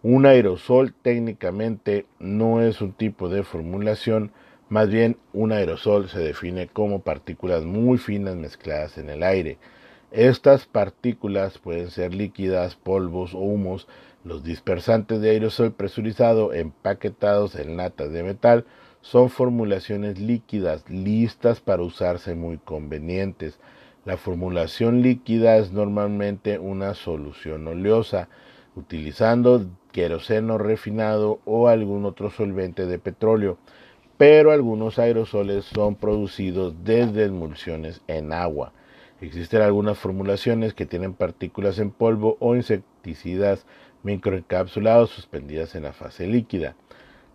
Un 0.03 0.25
aerosol 0.25 0.93
técnicamente 0.93 2.05
no 2.19 2.61
es 2.61 2.79
un 2.81 2.93
tipo 2.93 3.27
de 3.27 3.43
formulación, 3.43 4.31
más 4.69 4.87
bien 4.89 5.17
un 5.33 5.51
aerosol 5.51 6.09
se 6.09 6.19
define 6.19 6.67
como 6.67 7.01
partículas 7.01 7.65
muy 7.65 7.97
finas 7.97 8.35
mezcladas 8.35 8.97
en 8.97 9.09
el 9.09 9.23
aire. 9.23 9.57
Estas 10.11 10.65
partículas 10.67 11.57
pueden 11.57 11.89
ser 11.89 12.13
líquidas, 12.13 12.75
polvos 12.75 13.33
o 13.33 13.39
humos, 13.39 13.87
los 14.29 14.43
dispersantes 14.43 15.19
de 15.21 15.31
aerosol 15.31 15.71
presurizado 15.73 16.53
empaquetados 16.53 17.55
en 17.55 17.77
latas 17.77 18.11
de 18.11 18.21
metal 18.21 18.63
son 19.01 19.31
formulaciones 19.31 20.19
líquidas 20.19 20.87
listas 20.87 21.59
para 21.61 21.81
usarse 21.81 22.35
muy 22.35 22.59
convenientes. 22.59 23.59
La 24.05 24.17
formulación 24.17 25.01
líquida 25.01 25.57
es 25.57 25.71
normalmente 25.71 26.59
una 26.59 26.93
solución 26.93 27.67
oleosa, 27.67 28.29
utilizando 28.75 29.65
queroseno 29.91 30.59
refinado 30.59 31.39
o 31.45 31.67
algún 31.67 32.05
otro 32.05 32.29
solvente 32.29 32.85
de 32.85 32.99
petróleo, 32.99 33.57
pero 34.19 34.51
algunos 34.51 34.99
aerosoles 34.99 35.65
son 35.65 35.95
producidos 35.95 36.75
desde 36.83 37.25
emulsiones 37.25 38.01
en 38.07 38.31
agua. 38.31 38.73
Existen 39.21 39.61
algunas 39.61 39.97
formulaciones 39.97 40.73
que 40.73 40.85
tienen 40.85 41.13
partículas 41.13 41.79
en 41.79 41.89
polvo 41.91 42.37
o 42.39 42.55
insecticidas 42.55 43.65
microencapsulados 44.03 45.09
suspendidas 45.09 45.75
en 45.75 45.83
la 45.83 45.93
fase 45.93 46.27
líquida. 46.27 46.75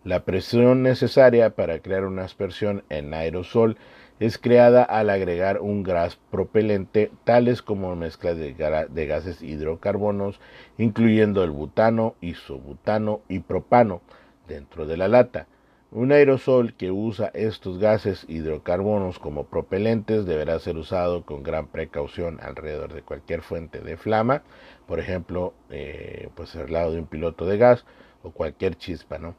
La 0.04 0.24
presión 0.24 0.82
necesaria 0.82 1.50
para 1.56 1.78
crear 1.78 2.04
una 2.04 2.24
aspersión 2.24 2.84
en 2.90 3.14
aerosol 3.14 3.78
es 4.20 4.38
creada 4.38 4.82
al 4.82 5.10
agregar 5.10 5.60
un 5.60 5.82
gas 5.82 6.18
propelente, 6.30 7.10
tales 7.24 7.62
como 7.62 7.96
mezcla 7.96 8.34
de, 8.34 8.54
de, 8.88 9.06
gases 9.06 9.42
hidrocarbonos, 9.42 10.40
incluyendo 10.78 11.42
el 11.42 11.50
butano, 11.50 12.14
isobutano 12.20 13.22
y 13.28 13.40
propano, 13.40 14.02
dentro 14.46 14.86
de 14.86 14.96
la 14.96 15.08
lata. 15.08 15.46
Un 15.90 16.10
aerosol 16.12 16.74
que 16.74 16.90
usa 16.90 17.30
estos 17.34 17.78
gases 17.78 18.24
hidrocarbonos 18.28 19.18
como 19.18 19.44
propelentes 19.44 20.26
deberá 20.26 20.58
ser 20.58 20.76
usado 20.76 21.24
con 21.24 21.42
gran 21.42 21.68
precaución 21.68 22.40
alrededor 22.42 22.92
de 22.92 23.02
cualquier 23.02 23.42
fuente 23.42 23.80
de 23.80 23.96
flama, 23.96 24.42
por 24.86 25.00
ejemplo, 25.00 25.54
eh, 25.70 26.28
pues 26.34 26.54
al 26.56 26.72
lado 26.72 26.92
de 26.92 27.00
un 27.00 27.06
piloto 27.06 27.46
de 27.46 27.58
gas 27.58 27.84
o 28.22 28.30
cualquier 28.30 28.76
chispa, 28.76 29.18
¿no? 29.18 29.34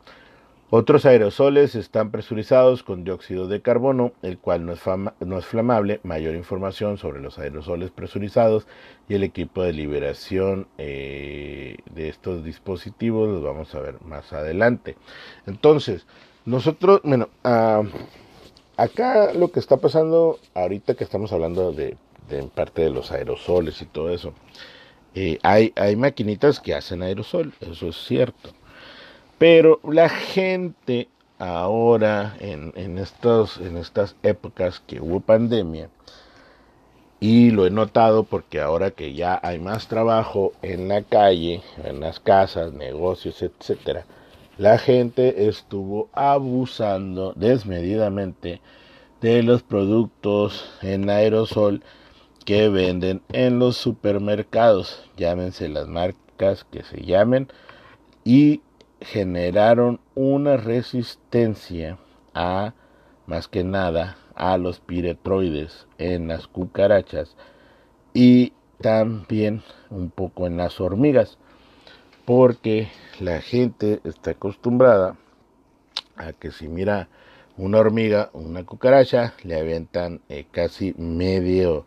Otros 0.72 1.06
aerosoles 1.06 1.76
están 1.76 2.10
presurizados 2.10 2.82
con 2.82 3.04
dióxido 3.04 3.48
de 3.48 3.62
carbono, 3.62 4.14
el 4.24 4.40
cual 4.40 4.66
no 4.66 4.74
es, 4.74 4.82
no 5.20 5.38
es, 5.38 5.46
flamable. 5.46 6.00
Mayor 6.02 6.34
información 6.34 6.98
sobre 6.98 7.22
los 7.22 7.38
aerosoles 7.38 7.92
presurizados 7.92 8.66
y 9.08 9.14
el 9.14 9.24
equipo 9.24 9.62
de 9.62 9.74
liberación 9.74 10.68
eh, 10.80 11.78
de 11.94 12.10
estos 12.10 12.44
dispositivos 12.44 13.30
los 13.30 13.44
vamos 13.44 13.76
a 13.76 13.80
ver 13.80 14.02
más 14.02 14.34
adelante. 14.34 14.98
Entonces, 15.46 16.08
nosotros, 16.46 17.00
bueno, 17.04 17.30
uh, 17.44 17.86
acá 18.76 19.34
lo 19.34 19.52
que 19.52 19.60
está 19.60 19.78
pasando 19.78 20.40
ahorita 20.56 20.96
que 20.96 21.04
estamos 21.04 21.32
hablando 21.32 21.74
de, 21.74 21.96
de 22.28 22.40
en 22.40 22.50
parte 22.50 22.82
de 22.82 22.90
los 22.90 23.12
aerosoles 23.12 23.82
y 23.84 23.86
todo 23.86 24.10
eso, 24.10 24.34
eh, 25.16 25.40
hay, 25.44 25.74
hay 25.76 25.96
maquinitas 25.96 26.60
que 26.60 26.76
hacen 26.76 27.02
aerosol, 27.02 27.54
eso 27.62 27.88
es 27.88 27.96
cierto. 27.96 28.50
Pero 29.38 29.80
la 29.84 30.10
gente 30.10 31.08
ahora, 31.40 32.36
en, 32.40 32.74
en, 32.76 32.98
estos, 32.98 33.58
en 33.58 33.78
estas 33.78 34.16
épocas 34.24 34.82
que 34.86 35.00
hubo 35.00 35.20
pandemia, 35.22 35.90
y 37.20 37.52
lo 37.52 37.66
he 37.66 37.72
notado 37.72 38.24
porque 38.24 38.60
ahora 38.60 38.92
que 38.92 39.14
ya 39.14 39.40
hay 39.42 39.58
más 39.58 39.88
trabajo 39.88 40.52
en 40.62 40.90
la 40.90 41.02
calle, 41.02 41.64
en 41.84 42.02
las 42.02 42.20
casas, 42.20 42.74
negocios, 42.74 43.42
etcétera, 43.42 44.06
la 44.58 44.78
gente 44.78 45.48
estuvo 45.48 46.10
abusando 46.14 47.34
desmedidamente 47.36 48.62
de 49.22 49.44
los 49.44 49.64
productos 49.64 50.70
en 50.82 51.10
aerosol 51.10 51.82
que 52.46 52.70
venden 52.70 53.22
en 53.30 53.60
los 53.60 53.76
supermercados, 53.76 55.10
llámense 55.18 55.68
las 55.68 55.88
marcas 55.88 56.64
que 56.72 56.84
se 56.84 57.02
llamen, 57.02 57.48
y 58.24 58.62
generaron 59.02 60.00
una 60.16 60.58
resistencia 60.58 61.98
a, 62.34 62.74
más 63.28 63.48
que 63.48 63.64
nada, 63.64 64.18
a 64.36 64.58
los 64.58 64.80
piretroides 64.80 65.88
en 65.98 66.28
las 66.28 66.48
cucarachas 66.48 67.36
y 68.14 68.54
también 68.82 69.64
un 69.90 70.10
poco 70.10 70.48
en 70.48 70.58
las 70.58 70.80
hormigas 70.82 71.38
porque 72.26 72.90
la 73.20 73.40
gente 73.40 74.02
está 74.04 74.32
acostumbrada 74.32 75.16
a 76.18 76.34
que 76.34 76.52
si 76.52 76.68
mira 76.68 77.08
una 77.58 77.80
hormiga 77.80 78.30
una 78.34 78.66
cucaracha 78.66 79.34
le 79.44 79.58
avientan 79.58 80.22
eh, 80.28 80.46
casi 80.52 80.94
medio 80.98 81.86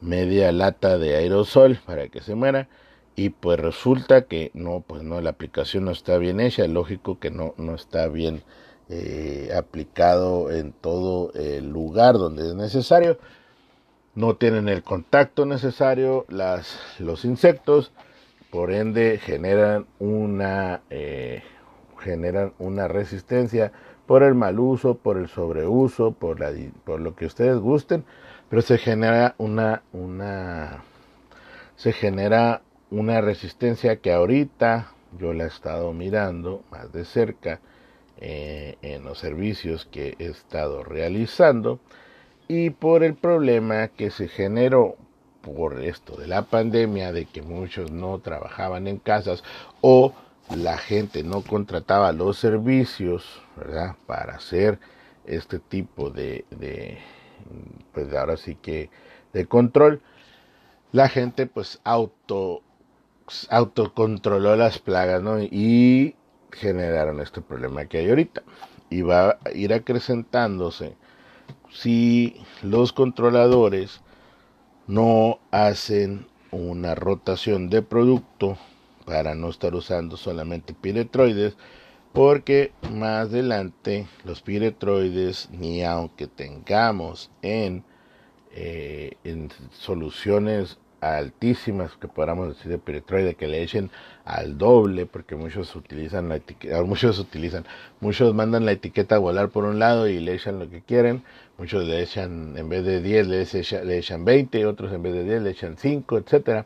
media 0.00 0.52
lata 0.52 0.98
de 0.98 1.16
aerosol 1.16 1.78
para 1.84 2.08
que 2.08 2.20
se 2.20 2.34
muera. 2.34 2.68
Y 3.16 3.30
pues 3.30 3.60
resulta 3.60 4.22
que 4.26 4.50
no 4.54 4.82
pues 4.86 5.02
no 5.02 5.20
la 5.20 5.30
aplicación 5.30 5.84
no 5.84 5.92
está 5.92 6.18
bien 6.18 6.40
hecha. 6.40 6.66
Lógico 6.66 7.18
que 7.18 7.30
no 7.30 7.54
no 7.56 7.74
está 7.74 8.08
bien 8.08 8.42
eh, 8.88 9.50
aplicado 9.56 10.50
en 10.50 10.72
todo 10.72 11.32
el 11.34 11.70
lugar 11.70 12.14
donde 12.14 12.48
es 12.48 12.54
necesario. 12.54 13.18
No 14.14 14.36
tienen 14.36 14.68
el 14.68 14.82
contacto 14.82 15.46
necesario 15.46 16.26
las 16.28 16.78
los 16.98 17.24
insectos. 17.24 17.92
Por 18.50 18.72
ende 18.72 19.18
generan 19.18 19.86
una, 19.98 20.82
eh, 20.90 21.42
generan 21.98 22.52
una 22.58 22.86
resistencia 22.86 23.72
por 24.06 24.22
el 24.22 24.34
mal 24.34 24.60
uso, 24.60 24.96
por 24.96 25.16
el 25.16 25.28
sobreuso, 25.28 26.12
por, 26.12 26.38
la, 26.40 26.52
por 26.84 27.00
lo 27.00 27.16
que 27.16 27.26
ustedes 27.26 27.58
gusten, 27.58 28.04
pero 28.54 28.62
se 28.62 28.78
genera 28.78 29.34
una, 29.38 29.82
una, 29.92 30.84
se 31.74 31.92
genera 31.92 32.62
una 32.88 33.20
resistencia 33.20 33.96
que 33.96 34.12
ahorita 34.12 34.92
yo 35.18 35.32
la 35.32 35.42
he 35.42 35.46
estado 35.48 35.92
mirando 35.92 36.62
más 36.70 36.92
de 36.92 37.04
cerca 37.04 37.58
eh, 38.20 38.76
en 38.80 39.02
los 39.02 39.18
servicios 39.18 39.88
que 39.90 40.14
he 40.20 40.26
estado 40.26 40.84
realizando 40.84 41.80
y 42.46 42.70
por 42.70 43.02
el 43.02 43.14
problema 43.14 43.88
que 43.88 44.12
se 44.12 44.28
generó 44.28 44.94
por 45.40 45.82
esto 45.82 46.16
de 46.16 46.28
la 46.28 46.42
pandemia, 46.42 47.10
de 47.10 47.24
que 47.24 47.42
muchos 47.42 47.90
no 47.90 48.20
trabajaban 48.20 48.86
en 48.86 48.98
casas 48.98 49.42
o 49.80 50.14
la 50.54 50.78
gente 50.78 51.24
no 51.24 51.40
contrataba 51.42 52.12
los 52.12 52.38
servicios, 52.38 53.42
¿verdad? 53.56 53.96
Para 54.06 54.36
hacer 54.36 54.78
este 55.26 55.58
tipo 55.58 56.10
de, 56.10 56.44
de 56.50 56.98
pues 57.92 58.12
ahora 58.14 58.36
sí 58.36 58.56
que 58.56 58.90
de 59.32 59.46
control, 59.46 60.00
la 60.92 61.08
gente 61.08 61.46
pues 61.46 61.80
auto 61.84 62.62
autocontroló 63.50 64.56
las 64.56 64.78
plagas, 64.78 65.22
¿no? 65.22 65.40
Y 65.40 66.14
generaron 66.52 67.20
este 67.20 67.40
problema 67.40 67.86
que 67.86 67.98
hay 67.98 68.10
ahorita. 68.10 68.42
Y 68.90 69.02
va 69.02 69.38
a 69.44 69.50
ir 69.52 69.72
acrecentándose 69.72 70.94
si 71.72 72.36
los 72.62 72.92
controladores 72.92 74.00
no 74.86 75.40
hacen 75.50 76.26
una 76.50 76.94
rotación 76.94 77.70
de 77.70 77.82
producto 77.82 78.56
para 79.06 79.34
no 79.34 79.48
estar 79.48 79.74
usando 79.74 80.16
solamente 80.16 80.74
piretroides 80.74 81.56
porque 82.14 82.70
más 82.92 83.26
adelante 83.26 84.06
los 84.24 84.40
piretroides 84.40 85.50
ni 85.50 85.82
aunque 85.82 86.28
tengamos 86.28 87.32
en, 87.42 87.82
eh, 88.52 89.14
en 89.24 89.50
soluciones 89.72 90.78
altísimas 91.00 91.96
que 91.96 92.06
podamos 92.06 92.50
decir 92.50 92.70
de 92.70 92.78
piretroide 92.78 93.34
que 93.34 93.48
le 93.48 93.62
echen 93.62 93.90
al 94.24 94.56
doble 94.56 95.06
porque 95.06 95.34
muchos 95.34 95.74
utilizan 95.74 96.28
la 96.28 96.36
etiqueta 96.36 96.82
muchos 96.84 97.18
utilizan 97.18 97.66
muchos 98.00 98.32
mandan 98.32 98.64
la 98.64 98.72
etiqueta 98.72 99.16
a 99.16 99.18
volar 99.18 99.48
por 99.48 99.64
un 99.64 99.80
lado 99.80 100.06
y 100.06 100.20
le 100.20 100.34
echan 100.34 100.60
lo 100.60 100.70
que 100.70 100.82
quieren 100.82 101.24
muchos 101.58 101.84
le 101.84 102.00
echan 102.00 102.56
en 102.56 102.68
vez 102.68 102.84
de 102.84 103.02
10 103.02 103.26
le, 103.26 103.42
echan, 103.42 103.86
le 103.88 103.98
echan 103.98 104.24
20 104.24 104.64
otros 104.66 104.92
en 104.92 105.02
vez 105.02 105.14
de 105.14 105.24
10 105.24 105.42
le 105.42 105.50
echan 105.50 105.76
5 105.76 106.18
etcétera. 106.18 106.64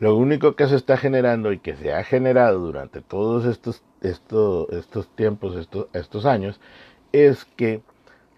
Lo 0.00 0.16
único 0.16 0.56
que 0.56 0.66
se 0.66 0.76
está 0.76 0.96
generando 0.96 1.52
y 1.52 1.58
que 1.60 1.76
se 1.76 1.92
ha 1.92 2.02
generado 2.02 2.58
durante 2.58 3.00
todos 3.00 3.44
estos 3.44 3.82
estos, 4.04 5.08
tiempos 5.14 5.56
estos, 5.92 6.26
años 6.26 6.60
es 7.12 7.44
que 7.44 7.82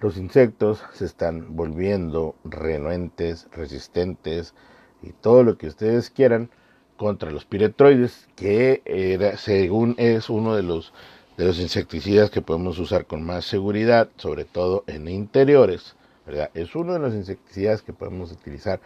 los 0.00 0.16
insectos 0.16 0.82
se 0.92 1.04
están 1.04 1.56
volviendo 1.56 2.34
renuentes 2.44 3.48
resistentes 3.52 4.54
y 5.02 5.12
todo 5.12 5.42
lo 5.42 5.58
que 5.58 5.66
ustedes 5.66 6.10
quieran 6.10 6.50
contra 6.96 7.30
los 7.30 7.44
piretroides, 7.44 8.28
que 8.36 8.82
según 9.36 9.94
es 9.98 10.30
uno 10.30 10.54
de 10.54 10.62
los, 10.62 10.92
de 11.36 11.46
los 11.46 11.58
insecticidas 11.58 12.30
que 12.30 12.42
podemos 12.42 12.78
usar 12.78 13.06
con 13.06 13.22
más 13.22 13.44
seguridad, 13.44 14.08
sobre 14.16 14.44
todo 14.44 14.84
en 14.86 15.08
interiores. 15.08 15.96
Es 16.54 16.74
uno 16.74 16.94
de 16.94 16.98
los 16.98 17.14
insecticidas 17.14 17.82
que 17.82 17.92
podemos 17.92 18.32
utilizar 18.32 18.80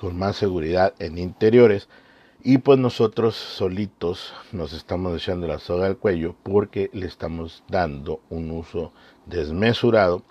con 0.00 0.16
más 0.16 0.36
seguridad 0.36 0.94
en 0.98 1.18
interiores. 1.18 1.88
Y 2.46 2.58
pues 2.58 2.78
nosotros 2.78 3.36
solitos 3.36 4.34
nos 4.52 4.74
estamos 4.74 5.16
echando 5.16 5.46
la 5.46 5.58
soga 5.58 5.86
al 5.86 5.96
cuello 5.96 6.36
porque 6.42 6.90
le 6.92 7.06
estamos 7.06 7.64
dando 7.68 8.20
un 8.28 8.50
uso 8.50 8.92
desmesurado. 9.24 10.22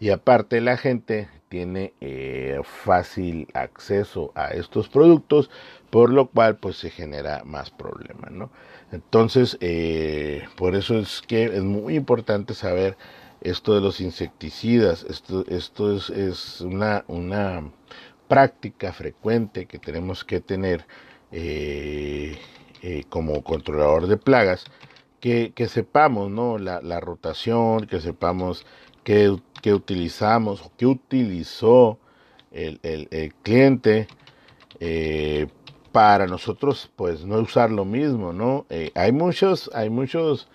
Y 0.00 0.10
aparte 0.10 0.60
la 0.60 0.76
gente 0.76 1.28
tiene 1.48 1.94
eh, 2.00 2.58
fácil 2.64 3.46
acceso 3.54 4.32
a 4.34 4.48
estos 4.48 4.88
productos, 4.88 5.50
por 5.90 6.10
lo 6.10 6.26
cual 6.26 6.56
pues 6.56 6.78
se 6.78 6.90
genera 6.90 7.44
más 7.44 7.70
problema, 7.70 8.28
¿no? 8.28 8.50
Entonces, 8.90 9.56
eh, 9.60 10.42
por 10.56 10.74
eso 10.74 10.98
es 10.98 11.22
que 11.22 11.44
es 11.44 11.62
muy 11.62 11.94
importante 11.94 12.54
saber 12.54 12.96
esto 13.40 13.72
de 13.76 13.82
los 13.82 14.00
insecticidas, 14.00 15.04
esto, 15.08 15.44
esto 15.46 15.96
es, 15.96 16.10
es 16.10 16.60
una, 16.60 17.04
una 17.06 17.70
práctica 18.26 18.92
frecuente 18.92 19.66
que 19.66 19.78
tenemos 19.78 20.24
que 20.24 20.40
tener 20.40 20.86
eh, 21.32 22.36
como 23.08 23.42
controlador 23.42 24.06
de 24.06 24.16
plagas, 24.16 24.64
que, 25.20 25.52
sepamos, 25.68 26.30
¿no? 26.30 26.58
La, 26.58 27.00
rotación, 27.00 27.86
que 27.86 28.00
sepamos 28.00 28.66
que 29.04 29.36
que 29.62 29.72
utilizamos 29.72 30.60
o 30.60 30.72
que 30.76 30.86
utilizó 30.86 31.98
el, 32.50 32.80
el, 32.82 33.32
cliente 33.42 34.08
eh, 34.80 35.46
para 35.92 36.26
nosotros 36.26 36.90
pues 36.96 37.24
no 37.24 37.38
usar 37.38 37.70
lo 37.70 37.84
mismo, 37.84 38.32
¿no? 38.32 38.66
Eh, 38.68 38.90
hay 38.94 39.12
muchos, 39.12 39.70
hay 39.72 39.88
muchos 39.88 40.48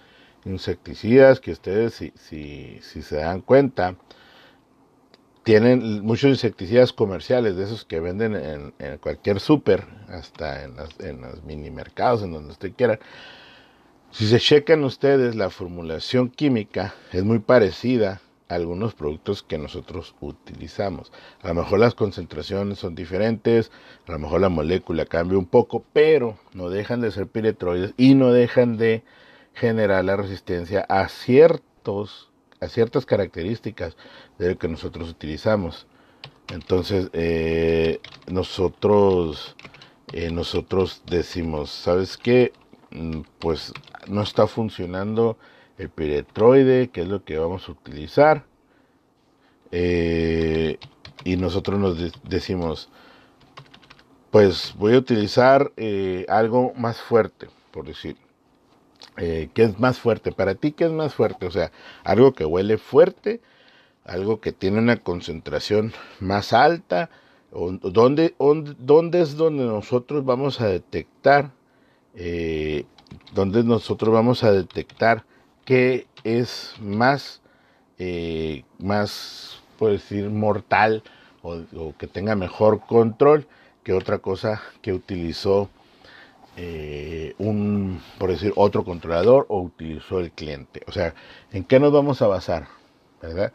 insecticidas 0.46 1.40
que 1.40 1.54
ustedes 1.54 1.94
si, 1.94 2.80
si 2.82 3.02
se 3.02 3.16
dan 3.16 3.42
cuenta, 3.42 3.96
tienen 5.48 6.02
muchos 6.04 6.30
insecticidas 6.30 6.92
comerciales, 6.92 7.56
de 7.56 7.64
esos 7.64 7.86
que 7.86 8.02
venden 8.02 8.36
en, 8.36 8.98
cualquier 8.98 9.40
súper, 9.40 9.86
hasta 10.10 10.66
en, 10.66 10.74
en 11.00 11.22
los 11.22 11.42
mini 11.46 11.72
mercados, 11.72 12.22
en 12.22 12.34
donde 12.34 12.52
usted 12.52 12.74
quiera. 12.76 13.00
Si 14.12 14.28
se 14.28 14.42
checan 14.42 14.84
ustedes, 14.84 15.36
la 15.36 15.50
formulación 15.50 16.28
química 16.28 16.96
es 17.14 17.24
muy 17.24 17.40
parecida 17.40 18.20
algunos 18.50 18.94
productos 18.94 19.42
que 19.42 19.58
nosotros 19.58 20.16
utilizamos. 20.20 21.14
A 21.42 21.48
lo 21.48 21.54
mejor 21.54 21.80
las 21.80 21.96
concentraciones 21.96 22.80
son 22.80 22.94
diferentes, 22.94 23.72
a 24.06 24.12
lo 24.12 24.20
mejor 24.20 24.42
la 24.42 24.50
molécula 24.50 25.06
cambia 25.06 25.38
un 25.38 25.46
poco, 25.46 25.86
pero 25.94 26.38
no 26.52 26.70
dejan 26.70 27.00
de 27.00 27.12
ser 27.12 27.28
piretroides 27.28 27.94
y 27.96 28.16
no 28.16 28.34
dejan 28.34 28.76
de 28.76 29.06
generar 29.54 30.04
la 30.04 30.18
resistencia 30.18 30.82
a 30.90 31.08
ciertos 31.08 32.27
a 32.60 32.68
ciertas 32.68 33.06
características 33.06 33.96
de 34.38 34.50
lo 34.50 34.58
que 34.58 34.68
nosotros 34.68 35.10
utilizamos. 35.10 35.88
Entonces, 36.50 37.10
eh, 37.14 38.00
nosotros 38.28 39.56
eh, 40.14 40.32
nosotros 40.32 41.04
decimos, 41.06 41.70
¿sabes 41.70 42.18
qué? 42.18 42.54
Mm, 42.92 43.22
pues 43.40 43.74
no 44.08 44.22
está 44.22 44.48
funcionando 44.48 45.38
el 45.78 45.90
piretroide, 45.90 46.90
que 46.90 47.02
es 47.02 47.08
lo 47.08 47.24
que 47.24 47.38
vamos 47.38 47.68
a 47.68 47.74
utilizar. 47.74 48.46
Eh, 49.72 50.80
y 51.26 51.36
nosotros 51.36 51.80
nos 51.80 51.98
decimos, 52.24 52.90
pues 54.32 54.74
voy 54.78 54.96
a 54.96 55.00
utilizar 55.00 55.74
algo 56.30 56.74
más 56.76 57.02
fuerte, 57.02 57.48
por 57.72 57.86
decir. 57.86 58.27
Eh, 59.18 59.50
¿Qué 59.54 59.64
es 59.64 59.80
más 59.80 60.00
fuerte? 60.00 60.32
Para 60.32 60.56
ti, 60.56 60.72
¿qué 60.72 60.86
es 60.86 60.92
más 60.92 61.14
fuerte? 61.14 61.48
O 61.48 61.52
sea, 61.52 61.72
algo 62.04 62.34
que 62.34 62.46
huele 62.46 62.78
fuerte, 62.78 63.42
algo 64.06 64.40
que 64.40 64.52
tiene 64.52 64.80
una 64.80 64.98
concentración 64.98 65.94
más 66.20 66.54
alta, 66.54 67.10
¿dónde, 67.52 68.36
dónde, 68.38 69.22
es 69.22 69.36
donde 69.36 69.66
nosotros 69.66 70.24
vamos 70.24 70.62
a 70.62 70.68
detectar, 70.68 71.52
eh, 72.16 72.86
donde 73.34 73.64
nosotros 73.64 74.14
vamos 74.14 74.44
a 74.44 74.52
detectar 74.52 75.26
que 75.66 76.08
es 76.24 76.76
más, 76.80 77.42
eh, 77.98 78.64
más, 78.80 79.62
por 79.78 79.92
decir, 79.92 80.30
mortal 80.30 81.04
o, 81.42 81.94
que 81.98 82.08
tenga 82.08 82.36
mejor 82.36 82.82
control 82.82 83.48
que 83.84 83.94
otra 83.94 84.20
cosa 84.20 84.62
que 84.82 84.94
utilizó 84.94 85.70
eh, 86.58 87.36
un, 87.38 88.02
por 88.18 88.32
decir, 88.32 88.52
otro 88.56 88.84
controlador 88.84 89.46
o 89.50 89.62
utilizó 89.62 90.20
el 90.20 90.32
cliente. 90.32 90.82
O 90.88 90.92
sea, 90.92 91.14
¿en 91.52 91.64
qué 91.64 91.80
nos 91.80 91.94
vamos 91.94 92.22
a 92.22 92.28
basar? 92.28 92.68
¿Verdad? 93.22 93.54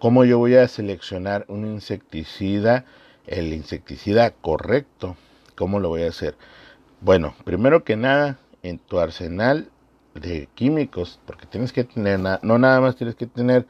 ¿Cómo 0.00 0.24
yo 0.24 0.38
voy 0.38 0.56
a 0.56 0.66
seleccionar 0.68 1.44
un 1.48 1.66
insecticida, 1.66 2.84
el 3.26 3.52
insecticida 3.52 4.32
correcto? 4.32 5.16
¿Cómo 5.54 5.80
lo 5.80 5.88
voy 5.88 6.02
a 6.02 6.08
hacer? 6.08 6.36
Bueno, 7.00 7.34
primero 7.44 7.84
que 7.84 7.96
nada, 7.96 8.38
en 8.62 8.78
tu 8.78 8.98
arsenal 8.98 9.70
de 10.14 10.48
químicos, 10.54 11.20
porque 11.26 11.46
tienes 11.46 11.72
que 11.72 11.84
tener, 11.84 12.18
no 12.18 12.58
nada 12.58 12.80
más 12.80 12.96
tienes 12.96 13.14
que 13.14 13.26
tener 13.26 13.66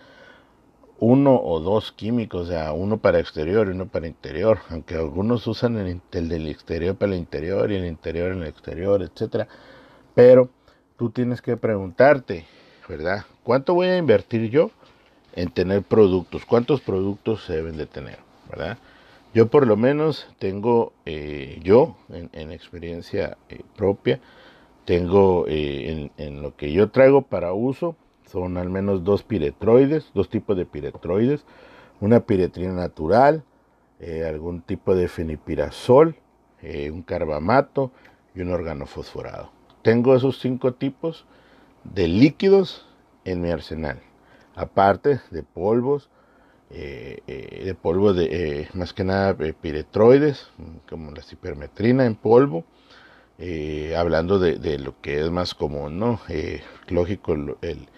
uno 0.98 1.40
o 1.40 1.60
dos 1.60 1.92
químicos, 1.92 2.42
o 2.42 2.50
sea, 2.50 2.72
uno 2.72 2.98
para 2.98 3.18
exterior 3.18 3.66
y 3.66 3.70
uno 3.70 3.86
para 3.86 4.06
interior, 4.06 4.60
aunque 4.70 4.94
algunos 4.94 5.46
usan 5.46 5.76
el, 5.76 6.00
del 6.10 6.48
exterior 6.48 6.96
para 6.96 7.12
el 7.12 7.18
interior 7.18 7.70
y 7.70 7.76
el 7.76 7.86
interior 7.86 8.32
en 8.32 8.42
el 8.42 8.48
exterior, 8.48 9.02
etcétera. 9.02 9.48
Pero 10.14 10.48
tú 10.96 11.10
tienes 11.10 11.42
que 11.42 11.56
preguntarte, 11.56 12.46
¿verdad? 12.88 13.24
¿Cuánto 13.42 13.74
voy 13.74 13.88
a 13.88 13.98
invertir 13.98 14.50
yo 14.50 14.70
en 15.34 15.50
tener 15.50 15.82
productos? 15.82 16.46
¿Cuántos 16.46 16.80
productos 16.80 17.44
se 17.44 17.54
deben 17.54 17.76
de 17.76 17.86
tener? 17.86 18.18
¿Verdad? 18.48 18.78
Yo 19.34 19.48
por 19.48 19.66
lo 19.66 19.76
menos 19.76 20.26
tengo, 20.38 20.94
eh, 21.04 21.60
yo 21.62 21.96
en, 22.08 22.52
experiencia 22.52 23.36
eh, 23.50 23.60
propia, 23.76 24.18
tengo 24.86 25.44
eh, 25.46 26.10
en, 26.16 26.40
lo 26.40 26.56
que 26.56 26.72
yo 26.72 26.88
traigo 26.88 27.20
para 27.20 27.52
uso, 27.52 27.96
son 28.26 28.58
al 28.58 28.68
menos 28.68 29.04
dos 29.04 29.22
piretroides, 29.22 30.10
dos 30.14 30.28
tipos 30.28 30.56
de 30.56 30.66
piretroides, 30.66 31.44
una 32.00 32.20
piretrina 32.20 32.72
natural, 32.72 33.44
eh, 34.00 34.26
algún 34.28 34.60
tipo 34.60 34.94
de 34.94 35.08
fenipirazol, 35.08 36.16
eh, 36.60 36.90
un 36.90 37.02
carbamato 37.02 37.92
y 38.34 38.42
un 38.42 38.52
organofosforado. 38.52 39.50
Tengo 39.82 40.14
esos 40.14 40.40
cinco 40.40 40.74
tipos 40.74 41.24
de 41.84 42.08
líquidos 42.08 42.86
en 43.24 43.40
mi 43.40 43.50
arsenal. 43.50 44.00
Aparte 44.54 45.20
de 45.30 45.42
polvos, 45.42 46.10
eh, 46.70 47.22
de 47.64 47.74
polvo 47.74 48.12
de 48.12 48.68
más 48.74 48.92
que 48.92 49.04
nada 49.04 49.34
piretroides, 49.34 50.48
como 50.88 51.12
la 51.12 51.22
cipermetrina 51.22 52.04
en 52.04 52.16
polvo, 52.16 52.64
hablando 53.96 54.38
de, 54.38 54.78
lo 54.78 55.00
que 55.00 55.20
es 55.20 55.30
más 55.30 55.54
común, 55.54 55.98
¿no? 55.98 56.20
lógico, 56.88 57.34
el, 57.34 57.88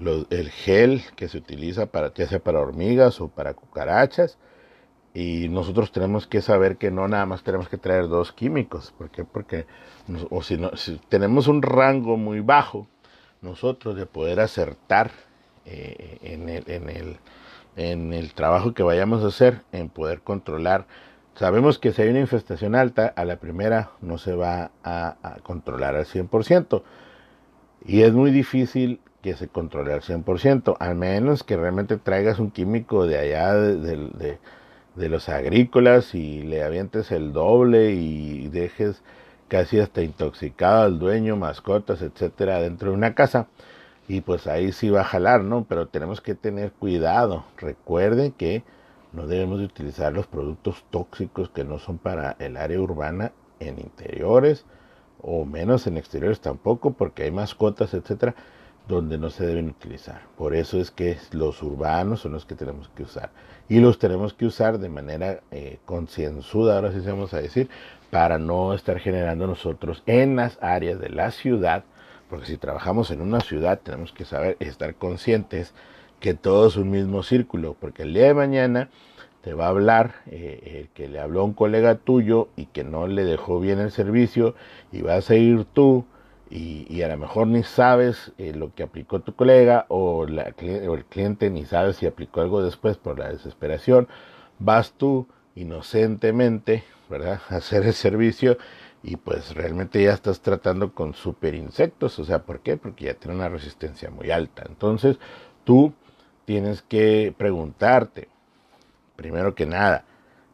el, 0.00 0.50
gel 0.50 1.02
que 1.16 1.28
se 1.28 1.38
utiliza 1.38 1.86
para, 1.86 2.12
ya 2.14 2.26
sea 2.26 2.38
para 2.38 2.60
hormigas 2.60 3.20
o 3.20 3.28
para 3.28 3.54
cucarachas, 3.54 4.38
y 5.14 5.48
nosotros 5.48 5.92
tenemos 5.92 6.26
que 6.26 6.42
saber 6.42 6.76
que 6.76 6.90
no 6.90 7.08
nada 7.08 7.24
más 7.24 7.42
tenemos 7.42 7.68
que 7.68 7.78
traer 7.78 8.08
dos 8.08 8.32
químicos, 8.32 8.92
¿por? 8.98 9.24
Porque, 9.24 9.66
o 10.30 10.42
si, 10.42 10.58
no, 10.58 10.76
si 10.76 11.00
tenemos 11.08 11.48
un 11.48 11.62
rango 11.62 12.16
muy 12.16 12.40
bajo, 12.40 12.86
nosotros 13.40 13.96
de 13.96 14.06
poder 14.06 14.40
acertar 14.40 15.10
en 15.64 16.48
el, 16.48 16.70
en 16.70 16.90
el 16.90 17.18
en 17.76 18.14
el 18.14 18.32
trabajo 18.32 18.74
que 18.74 18.82
vayamos 18.82 19.22
a 19.22 19.28
hacer, 19.28 19.62
en 19.70 19.88
poder 19.88 20.22
controlar. 20.22 20.86
Sabemos 21.34 21.78
que 21.78 21.92
si 21.92 22.02
hay 22.02 22.08
una 22.08 22.20
infestación 22.20 22.74
alta, 22.74 23.12
a 23.14 23.24
la 23.26 23.36
primera 23.36 23.90
no 24.00 24.16
se 24.16 24.34
va 24.34 24.70
a, 24.82 25.36
controlar 25.42 25.94
al 25.94 26.06
100%. 26.06 26.82
Y 27.84 28.02
es 28.02 28.12
muy 28.12 28.30
difícil 28.30 29.00
que 29.26 29.34
se 29.34 29.48
controle 29.48 29.92
al 29.92 30.02
100%, 30.02 30.76
al 30.78 30.94
menos 30.94 31.42
que 31.42 31.56
realmente 31.56 31.96
traigas 31.96 32.38
un 32.38 32.52
químico 32.52 33.08
de 33.08 33.18
allá 33.18 33.54
de, 33.54 34.38
los 34.94 35.28
agrícolas 35.28 36.14
y 36.14 36.44
le 36.44 36.62
avientes 36.62 37.10
el 37.10 37.32
doble 37.32 37.90
y 37.90 38.46
dejes 38.46 39.02
casi 39.48 39.80
hasta 39.80 40.02
intoxicado 40.02 40.84
al 40.84 41.00
dueño, 41.00 41.34
mascotas, 41.34 42.02
etcétera, 42.02 42.60
dentro 42.60 42.90
de 42.90 42.96
una 42.96 43.16
casa 43.16 43.48
y 44.06 44.20
pues 44.20 44.46
ahí 44.46 44.70
sí 44.70 44.90
va 44.90 45.00
a 45.00 45.04
jalar, 45.04 45.42
¿no? 45.42 45.64
Pero 45.64 45.88
tenemos 45.88 46.20
que 46.20 46.36
tener 46.36 46.70
cuidado. 46.70 47.46
Recuerden 47.56 48.30
que 48.30 48.62
no 49.12 49.26
debemos 49.26 49.58
de 49.58 49.64
utilizar 49.64 50.12
los 50.12 50.28
productos 50.28 50.84
tóxicos 50.92 51.48
que 51.50 51.64
no 51.64 51.80
son 51.80 51.98
para 51.98 52.36
el 52.38 52.56
área 52.56 52.78
urbana 52.78 53.32
en 53.58 53.80
interiores 53.80 54.66
o 55.20 55.44
menos 55.44 55.88
en 55.88 55.96
exteriores 55.96 56.38
tampoco, 56.38 56.92
porque 56.92 57.24
hay 57.24 57.32
mascotas, 57.32 57.92
etcétera, 57.92 58.36
donde 58.88 59.18
no 59.18 59.30
se 59.30 59.46
deben 59.46 59.68
utilizar. 59.68 60.22
Por 60.36 60.54
eso 60.54 60.80
es 60.80 60.90
que 60.90 61.18
los 61.32 61.62
urbanos 61.62 62.20
son 62.20 62.32
los 62.32 62.44
que 62.44 62.54
tenemos 62.54 62.88
que 62.90 63.02
usar. 63.02 63.30
Y 63.68 63.80
los 63.80 63.98
tenemos 63.98 64.32
que 64.32 64.46
usar 64.46 64.78
de 64.78 64.88
manera 64.88 65.40
eh, 65.50 65.78
concienzuda, 65.84 66.76
ahora 66.76 66.92
sí 66.92 67.00
vamos 67.04 67.34
a 67.34 67.40
decir, 67.40 67.68
para 68.10 68.38
no 68.38 68.74
estar 68.74 69.00
generando 69.00 69.46
nosotros 69.46 70.02
en 70.06 70.36
las 70.36 70.58
áreas 70.62 71.00
de 71.00 71.08
la 71.08 71.30
ciudad 71.32 71.84
porque 72.28 72.46
si 72.46 72.56
trabajamos 72.56 73.10
en 73.10 73.20
una 73.20 73.40
ciudad 73.40 73.80
tenemos 73.82 74.12
que 74.12 74.24
saber 74.24 74.56
estar 74.60 74.94
conscientes 74.96 75.74
que 76.20 76.34
todo 76.34 76.66
es 76.68 76.76
un 76.76 76.90
mismo 76.90 77.22
círculo, 77.22 77.76
porque 77.78 78.02
el 78.02 78.14
día 78.14 78.26
de 78.26 78.34
mañana 78.34 78.88
te 79.42 79.54
va 79.54 79.66
a 79.66 79.68
hablar 79.68 80.14
eh, 80.26 80.80
el 80.80 80.88
que 80.88 81.08
le 81.08 81.20
habló 81.20 81.42
a 81.42 81.44
un 81.44 81.52
colega 81.52 81.96
tuyo 81.96 82.48
y 82.56 82.66
que 82.66 82.84
no 82.84 83.06
le 83.06 83.24
dejó 83.24 83.60
bien 83.60 83.78
el 83.78 83.92
servicio 83.92 84.54
y 84.90 85.02
vas 85.02 85.30
a 85.30 85.36
ir 85.36 85.66
tú 85.72 86.04
y, 86.48 87.02
a 87.02 87.08
lo 87.08 87.18
mejor 87.18 87.48
ni 87.48 87.62
sabes 87.64 88.32
eh, 88.38 88.52
lo 88.54 88.72
que 88.74 88.84
aplicó 88.84 89.20
tu 89.20 89.34
colega 89.34 89.86
o, 89.88 90.26
la, 90.26 90.54
o 90.88 90.94
el 90.94 91.04
cliente 91.04 91.50
ni 91.50 91.64
sabe 91.64 91.92
si 91.92 92.06
aplicó 92.06 92.40
algo 92.40 92.62
después 92.62 92.96
por 92.96 93.18
la 93.18 93.30
desesperación, 93.30 94.08
vas 94.58 94.92
tú 94.92 95.26
inocentemente, 95.56 96.84
¿verdad?, 97.10 97.40
a 97.50 97.56
hacer 97.56 97.84
el 97.84 97.94
servicio 97.94 98.58
y 99.02 99.16
pues 99.16 99.54
realmente 99.54 100.02
ya 100.02 100.12
estás 100.12 100.40
tratando 100.40 100.92
con 100.92 101.14
super 101.14 101.54
insectos, 101.54 102.18
o 102.18 102.24
sea, 102.24 102.40
¿por 102.42 102.60
qué? 102.60 102.76
Porque 102.76 103.06
ya 103.06 103.14
tiene 103.14 103.36
una 103.36 103.48
resistencia 103.48 104.10
muy 104.10 104.30
alta. 104.30 104.64
Entonces, 104.68 105.18
tú 105.64 105.92
tienes 106.44 106.82
que 106.82 107.32
preguntarte, 107.36 108.28
primero 109.14 109.54
que 109.54 109.66
nada, 109.66 110.04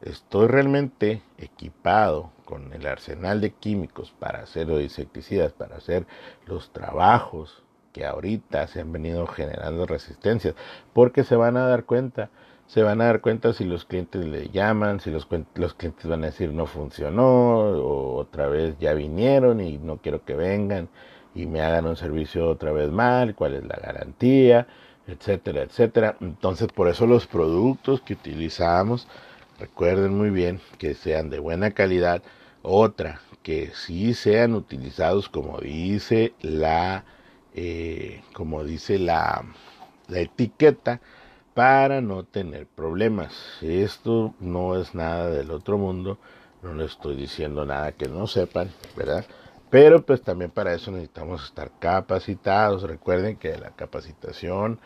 ¿estoy 0.02 0.48
realmente 0.48 1.22
equipado 1.38 2.30
con 2.52 2.70
el 2.74 2.86
arsenal 2.86 3.40
de 3.40 3.52
químicos 3.52 4.12
para 4.18 4.42
hacer 4.42 4.68
insecticidas, 4.68 5.54
para 5.54 5.76
hacer 5.76 6.04
los 6.44 6.70
trabajos 6.70 7.62
que 7.94 8.04
ahorita 8.04 8.66
se 8.66 8.80
han 8.82 8.92
venido 8.92 9.26
generando 9.26 9.86
resistencias? 9.86 10.54
Porque 10.92 11.24
se 11.24 11.34
van 11.34 11.56
a 11.56 11.66
dar 11.66 11.84
cuenta 11.84 12.28
se 12.66 12.82
van 12.82 13.00
a 13.00 13.06
dar 13.06 13.20
cuenta 13.20 13.52
si 13.52 13.64
los 13.64 13.84
clientes 13.84 14.24
le 14.24 14.48
llaman, 14.48 15.00
si 15.00 15.10
los, 15.10 15.28
los 15.54 15.74
clientes 15.74 16.06
van 16.06 16.22
a 16.22 16.26
decir 16.26 16.52
no 16.52 16.66
funcionó, 16.66 17.58
o 17.58 18.16
otra 18.16 18.48
vez 18.48 18.76
ya 18.78 18.94
vinieron 18.94 19.60
y 19.60 19.78
no 19.78 19.98
quiero 19.98 20.24
que 20.24 20.34
vengan 20.34 20.88
y 21.34 21.46
me 21.46 21.60
hagan 21.60 21.86
un 21.86 21.96
servicio 21.96 22.48
otra 22.48 22.72
vez 22.72 22.90
mal, 22.90 23.34
cuál 23.34 23.54
es 23.54 23.64
la 23.64 23.76
garantía, 23.76 24.66
etcétera, 25.06 25.62
etcétera. 25.62 26.16
Entonces, 26.20 26.68
por 26.68 26.88
eso 26.88 27.06
los 27.06 27.26
productos 27.26 28.00
que 28.02 28.14
utilizamos, 28.14 29.08
recuerden 29.58 30.16
muy 30.16 30.30
bien 30.30 30.60
que 30.78 30.94
sean 30.94 31.30
de 31.30 31.38
buena 31.38 31.72
calidad. 31.72 32.22
Otra, 32.62 33.20
que 33.42 33.72
sí 33.74 34.14
sean 34.14 34.54
utilizados 34.54 35.28
como 35.28 35.58
dice 35.58 36.32
la, 36.40 37.04
eh, 37.54 38.22
como 38.32 38.64
dice 38.64 38.98
la, 38.98 39.44
la 40.08 40.20
etiqueta, 40.20 41.00
para 41.54 42.00
no 42.00 42.24
tener 42.24 42.66
problemas. 42.66 43.58
Esto 43.62 44.34
no 44.40 44.80
es 44.80 44.94
nada 44.94 45.28
del 45.28 45.50
otro 45.50 45.76
mundo, 45.76 46.18
no 46.62 46.74
le 46.74 46.84
estoy 46.84 47.16
diciendo 47.16 47.66
nada 47.66 47.92
que 47.92 48.08
no 48.08 48.26
sepan, 48.26 48.70
¿verdad? 48.96 49.26
Pero 49.70 50.04
pues 50.04 50.22
también 50.22 50.50
para 50.50 50.74
eso 50.74 50.90
necesitamos 50.90 51.44
estar 51.44 51.72
capacitados. 51.78 52.82
Recuerden 52.84 53.36
que 53.36 53.56
la 53.58 53.70
capacitación 53.70 54.80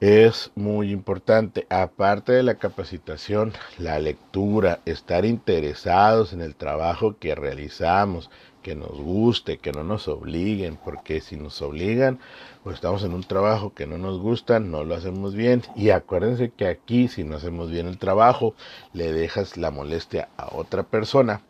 es 0.00 0.52
muy 0.54 0.92
importante. 0.92 1.66
Aparte 1.70 2.32
de 2.32 2.42
la 2.42 2.54
capacitación, 2.54 3.52
la 3.78 3.98
lectura, 3.98 4.80
estar 4.84 5.24
interesados 5.24 6.32
en 6.32 6.40
el 6.40 6.54
trabajo 6.54 7.16
que 7.18 7.34
realizamos, 7.34 8.30
que 8.62 8.76
nos 8.76 9.00
guste, 9.00 9.58
que 9.58 9.72
no 9.72 9.82
nos 9.82 10.08
obliguen, 10.08 10.76
porque 10.84 11.20
si 11.20 11.36
nos 11.36 11.62
obligan 11.62 12.20
o 12.64 12.70
estamos 12.70 13.02
en 13.02 13.14
un 13.14 13.24
trabajo 13.24 13.72
que 13.74 13.86
no 13.86 13.98
nos 13.98 14.20
gusta, 14.20 14.60
no 14.60 14.84
lo 14.84 14.94
hacemos 14.94 15.34
bien. 15.34 15.62
Y 15.74 15.90
acuérdense 15.90 16.50
que 16.50 16.68
aquí, 16.68 17.08
si 17.08 17.24
no 17.24 17.36
hacemos 17.36 17.70
bien 17.70 17.88
el 17.88 17.98
trabajo, 17.98 18.54
le 18.92 19.12
dejas 19.12 19.56
la 19.56 19.70
molestia 19.70 20.28
a 20.36 20.54
otra 20.54 20.84
persona 20.84 21.40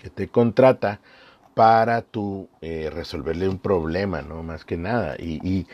que 0.00 0.10
te 0.10 0.28
contrata 0.28 1.00
para 1.54 2.02
tu 2.02 2.48
eh, 2.60 2.90
resolverle 2.92 3.48
un 3.48 3.58
problema, 3.58 4.22
¿no? 4.22 4.42
Más 4.42 4.64
que 4.64 4.76
nada. 4.76 5.16
Y 5.18 5.66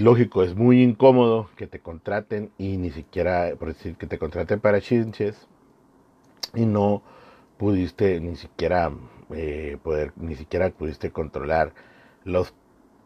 lógico, 0.00 0.42
es 0.42 0.54
muy 0.54 0.82
incómodo 0.82 1.50
que 1.56 1.66
te 1.66 1.80
contraten 1.80 2.50
y 2.58 2.76
ni 2.76 2.90
siquiera, 2.90 3.54
por 3.58 3.68
decir, 3.68 3.96
que 3.96 4.06
te 4.06 4.18
contraten 4.18 4.60
para 4.60 4.80
chinches 4.80 5.46
y 6.54 6.66
no 6.66 7.02
pudiste 7.58 8.20
ni 8.20 8.36
siquiera 8.36 8.90
eh, 9.34 9.78
poder, 9.82 10.12
ni 10.16 10.34
siquiera 10.34 10.70
pudiste 10.70 11.10
controlar 11.10 11.72
los 12.24 12.54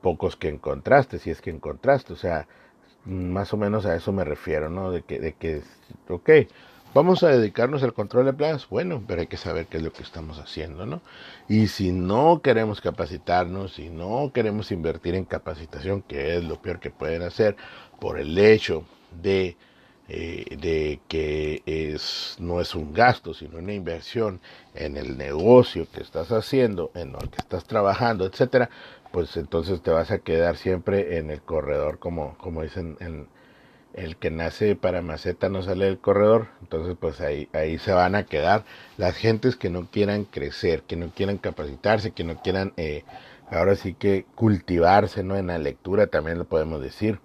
pocos 0.00 0.37
que 0.37 0.48
encontraste, 0.48 1.18
si 1.18 1.30
es 1.30 1.40
que 1.40 1.50
encontraste, 1.50 2.12
o 2.12 2.16
sea, 2.16 2.46
más 3.04 3.52
o 3.52 3.57
menos 3.57 3.87
a 3.87 3.96
eso 3.96 4.12
me 4.12 4.24
refiero, 4.24 4.68
¿no? 4.70 4.90
De 4.90 5.02
que, 5.02 5.18
de 5.18 5.33
que, 5.33 5.62
ok, 6.09 6.30
vamos 6.94 7.22
a 7.22 7.28
dedicarnos 7.28 7.83
al 7.83 7.92
control 7.92 8.26
de 8.26 8.33
plagas, 8.33 8.68
bueno, 8.68 9.02
pero 9.07 9.20
hay 9.20 9.26
que 9.26 9.37
saber 9.37 9.66
qué 9.66 9.78
es 9.78 9.83
lo 9.83 9.92
que 9.92 10.02
estamos 10.02 10.38
haciendo, 10.38 10.87
¿no? 10.87 11.02
Y 11.48 11.66
si 11.66 11.92
no 11.92 12.40
queremos 12.42 12.80
capacitarnos, 12.80 13.74
si 13.74 13.90
no 13.90 14.30
queremos 14.33 14.72
invertir 14.72 15.14
en 15.14 15.24
capacitación, 15.24 16.02
que 16.02 16.37
es 16.37 16.44
lo 16.44 16.62
peor 16.62 16.80
que 16.80 16.90
pueden 16.90 17.22
hacer, 17.22 17.57
por 18.00 18.18
el 18.18 18.38
hecho 18.38 18.85
de 19.22 19.57
eh, 20.07 20.57
de 20.61 21.00
que 21.09 21.62
es, 21.64 22.37
no 22.38 22.61
es 22.61 22.74
un 22.74 22.92
gasto, 22.92 23.33
sino 23.33 23.59
una 23.59 23.72
inversión 23.72 24.40
en 24.74 24.98
el 24.98 25.16
negocio 25.16 25.87
que 25.90 26.02
estás 26.02 26.30
haciendo, 26.30 26.90
en 26.94 27.14
el 27.14 27.30
que 27.30 27.38
estás 27.38 27.64
trabajando, 27.64 28.26
etcétera, 28.26 28.68
pues 29.12 29.35
entonces 29.38 29.80
te 29.83 29.90
vas 29.90 30.11
a 30.11 30.18
quedar 30.18 30.59
siempre 30.59 31.16
en 31.16 31.30
el 31.30 31.40
corredor, 31.40 31.98
como, 31.98 32.37
como 32.37 32.62
dicen, 32.62 32.98
en, 33.00 33.28
el 33.94 34.16
que 34.16 34.30
nace 34.30 34.76
para 34.76 35.02
maceta 35.02 35.48
no 35.48 35.62
sale 35.62 35.87
del 35.87 35.98
corredor, 35.98 36.48
entonces 36.61 36.96
pues 36.98 37.20
ahí, 37.20 37.48
ahí 37.52 37.78
se 37.78 37.92
van 37.92 38.14
a 38.14 38.24
quedar 38.24 38.64
las 38.96 39.16
gentes 39.16 39.57
que 39.57 39.70
no 39.70 39.87
quieran 39.90 40.24
crecer, 40.24 40.83
que 40.83 40.96
no 40.96 41.11
quieran 41.11 41.38
capacitarse, 41.38 42.11
que 42.11 42.24
no 42.24 42.40
quieran 42.42 42.72
eh, 42.76 43.04
ahora 43.50 43.76
sí 43.76 43.94
que 43.94 44.26
cultivarse, 44.35 45.22
¿no? 45.22 45.37
En 45.37 45.46
la 45.46 45.59
lectura 45.59 46.09
también 46.09 46.38
lo 46.38 46.44
podemos 46.44 46.83
decir. 46.83 47.20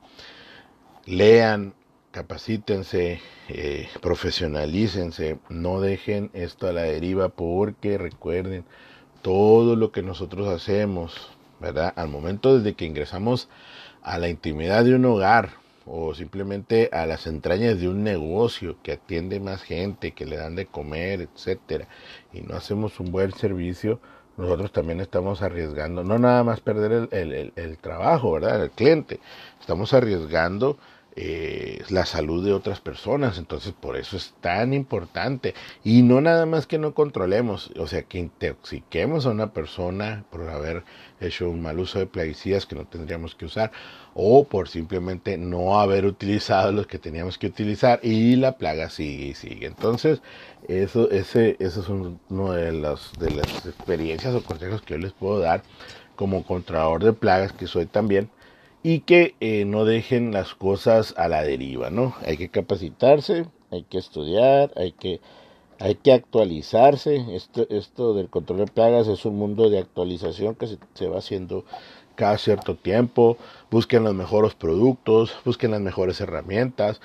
Lean, 1.05 1.73
capacítense, 2.11 3.19
eh, 3.47 3.89
profesionalícense, 4.01 5.39
no 5.49 5.81
dejen 5.81 6.29
esto 6.33 6.67
a 6.67 6.73
la 6.73 6.83
deriva 6.83 7.29
porque 7.29 7.97
recuerden 7.97 8.65
todo 9.21 9.75
lo 9.75 9.91
que 9.91 10.03
nosotros 10.03 10.47
hacemos, 10.47 11.31
¿verdad? 11.59 11.93
Al 11.95 12.09
momento 12.09 12.57
desde 12.57 12.75
que 12.75 12.85
ingresamos 12.85 13.49
a 14.01 14.17
la 14.17 14.29
intimidad 14.29 14.85
de 14.85 14.95
un 14.95 15.05
hogar 15.05 15.58
o 15.91 16.13
simplemente 16.13 16.89
a 16.93 17.05
las 17.07 17.25
entrañas 17.25 17.79
de 17.79 17.89
un 17.89 18.03
negocio 18.03 18.77
que 18.83 18.93
atiende 18.93 19.39
más 19.39 19.63
gente, 19.63 20.11
que 20.11 20.25
le 20.25 20.37
dan 20.37 20.55
de 20.55 20.67
comer, 20.67 21.21
etcétera, 21.21 21.87
y 22.31 22.41
no 22.41 22.55
hacemos 22.55 22.99
un 22.99 23.11
buen 23.11 23.31
servicio, 23.33 23.99
nosotros 24.37 24.71
también 24.71 25.01
estamos 25.01 25.41
arriesgando, 25.41 26.03
no 26.03 26.19
nada 26.19 26.43
más 26.43 26.61
perder 26.61 27.09
el, 27.11 27.53
el 27.55 27.77
trabajo, 27.79 28.33
¿verdad? 28.33 28.63
El 28.63 28.71
cliente, 28.71 29.19
estamos 29.59 29.93
arriesgando 29.93 30.77
eh, 31.15 31.83
la 31.89 32.05
salud 32.05 32.45
de 32.45 32.53
otras 32.53 32.79
personas. 32.79 33.37
Entonces, 33.37 33.73
por 33.73 33.97
eso 33.97 34.15
es 34.17 34.33
tan 34.41 34.73
importante. 34.73 35.53
Y 35.83 36.01
no 36.01 36.21
nada 36.21 36.45
más 36.45 36.67
que 36.67 36.77
no 36.77 36.93
controlemos, 36.93 37.71
o 37.77 37.87
sea, 37.87 38.03
que 38.03 38.19
intoxiquemos 38.19 39.25
a 39.25 39.31
una 39.31 39.51
persona 39.53 40.23
por 40.29 40.47
haber 40.49 40.83
hecho 41.19 41.49
un 41.49 41.61
mal 41.61 41.79
uso 41.79 41.99
de 41.99 42.05
plaguicidas 42.05 42.65
que 42.65 42.75
no 42.75 42.85
tendríamos 42.85 43.35
que 43.35 43.45
usar 43.45 43.71
o 44.13 44.45
por 44.45 44.69
simplemente 44.69 45.37
no 45.37 45.79
haber 45.79 46.05
utilizado 46.05 46.71
los 46.71 46.87
que 46.87 46.99
teníamos 46.99 47.37
que 47.37 47.47
utilizar 47.47 47.99
y 48.03 48.35
la 48.35 48.57
plaga 48.57 48.89
sigue 48.89 49.27
y 49.27 49.33
sigue. 49.33 49.67
Entonces, 49.67 50.21
eso, 50.67 51.09
ese, 51.11 51.57
eso 51.59 51.81
es 51.81 51.89
uno 51.89 52.51
de, 52.53 52.71
de 52.71 53.31
las 53.31 53.65
experiencias 53.65 54.33
o 54.35 54.43
consejos 54.43 54.81
que 54.81 54.93
yo 54.93 54.99
les 54.99 55.13
puedo 55.13 55.39
dar 55.39 55.63
como 56.15 56.43
controlador 56.43 57.03
de 57.03 57.13
plagas 57.13 57.53
que 57.53 57.67
soy 57.67 57.85
también 57.85 58.29
y 58.89 59.01
que 59.01 59.35
eh, 59.39 59.65
no 59.65 59.85
dejen 59.85 60.31
las 60.31 60.55
cosas 60.55 61.13
a 61.15 61.27
la 61.27 61.43
deriva, 61.43 61.91
¿no? 61.91 62.15
Hay 62.25 62.37
que 62.37 62.49
capacitarse, 62.49 63.45
hay 63.69 63.83
que 63.83 63.99
estudiar, 63.99 64.71
hay 64.75 64.93
que, 64.93 65.21
hay 65.77 65.93
que 65.93 66.11
actualizarse. 66.11 67.23
Esto, 67.35 67.67
esto 67.69 68.15
del 68.15 68.29
control 68.29 68.57
de 68.57 68.65
plagas 68.65 69.07
es 69.07 69.25
un 69.25 69.37
mundo 69.37 69.69
de 69.69 69.77
actualización 69.77 70.55
que 70.55 70.65
se, 70.65 70.79
se 70.95 71.07
va 71.07 71.19
haciendo 71.19 71.65
cada 72.15 72.39
cierto 72.39 72.77
tiempo. 72.77 73.37
Busquen 73.69 74.05
los 74.05 74.15
mejores 74.15 74.55
productos, 74.55 75.35
busquen 75.45 75.69
las 75.69 75.81
mejores 75.81 76.19
herramientas. 76.19 76.99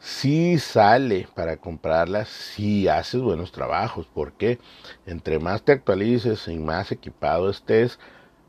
Si 0.00 0.58
sale 0.58 1.28
para 1.34 1.58
comprarlas, 1.58 2.30
si 2.30 2.88
haces 2.88 3.20
buenos 3.20 3.52
trabajos, 3.52 4.08
porque 4.14 4.58
entre 5.04 5.38
más 5.38 5.62
te 5.64 5.72
actualices 5.72 6.48
y 6.48 6.56
más 6.56 6.92
equipado 6.92 7.50
estés, 7.50 7.98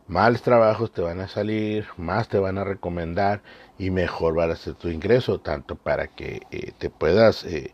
más 0.08 0.42
trabajos 0.42 0.92
te 0.92 1.02
van 1.02 1.20
a 1.20 1.28
salir, 1.28 1.86
más 1.98 2.30
te 2.30 2.40
van 2.40 2.58
a 2.58 2.64
recomendar 2.64 3.42
y 3.78 3.92
mejor 3.92 4.38
va 4.38 4.46
a 4.46 4.56
ser 4.56 4.74
tu 4.76 4.90
ingreso, 4.90 5.40
tanto 5.40 5.76
para 5.76 6.08
que 6.08 6.42
eh, 6.52 6.72
te 6.78 6.90
puedas 6.90 7.44
eh, 7.44 7.74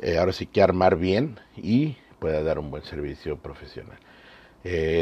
eh, 0.00 0.18
ahora 0.18 0.32
sí 0.32 0.46
que 0.46 0.62
armar 0.62 0.96
bien 0.96 1.38
y 1.56 1.96
puedas 2.18 2.44
dar 2.44 2.58
un 2.58 2.70
buen 2.70 2.84
servicio 2.84 3.36
profesional. 3.38 3.98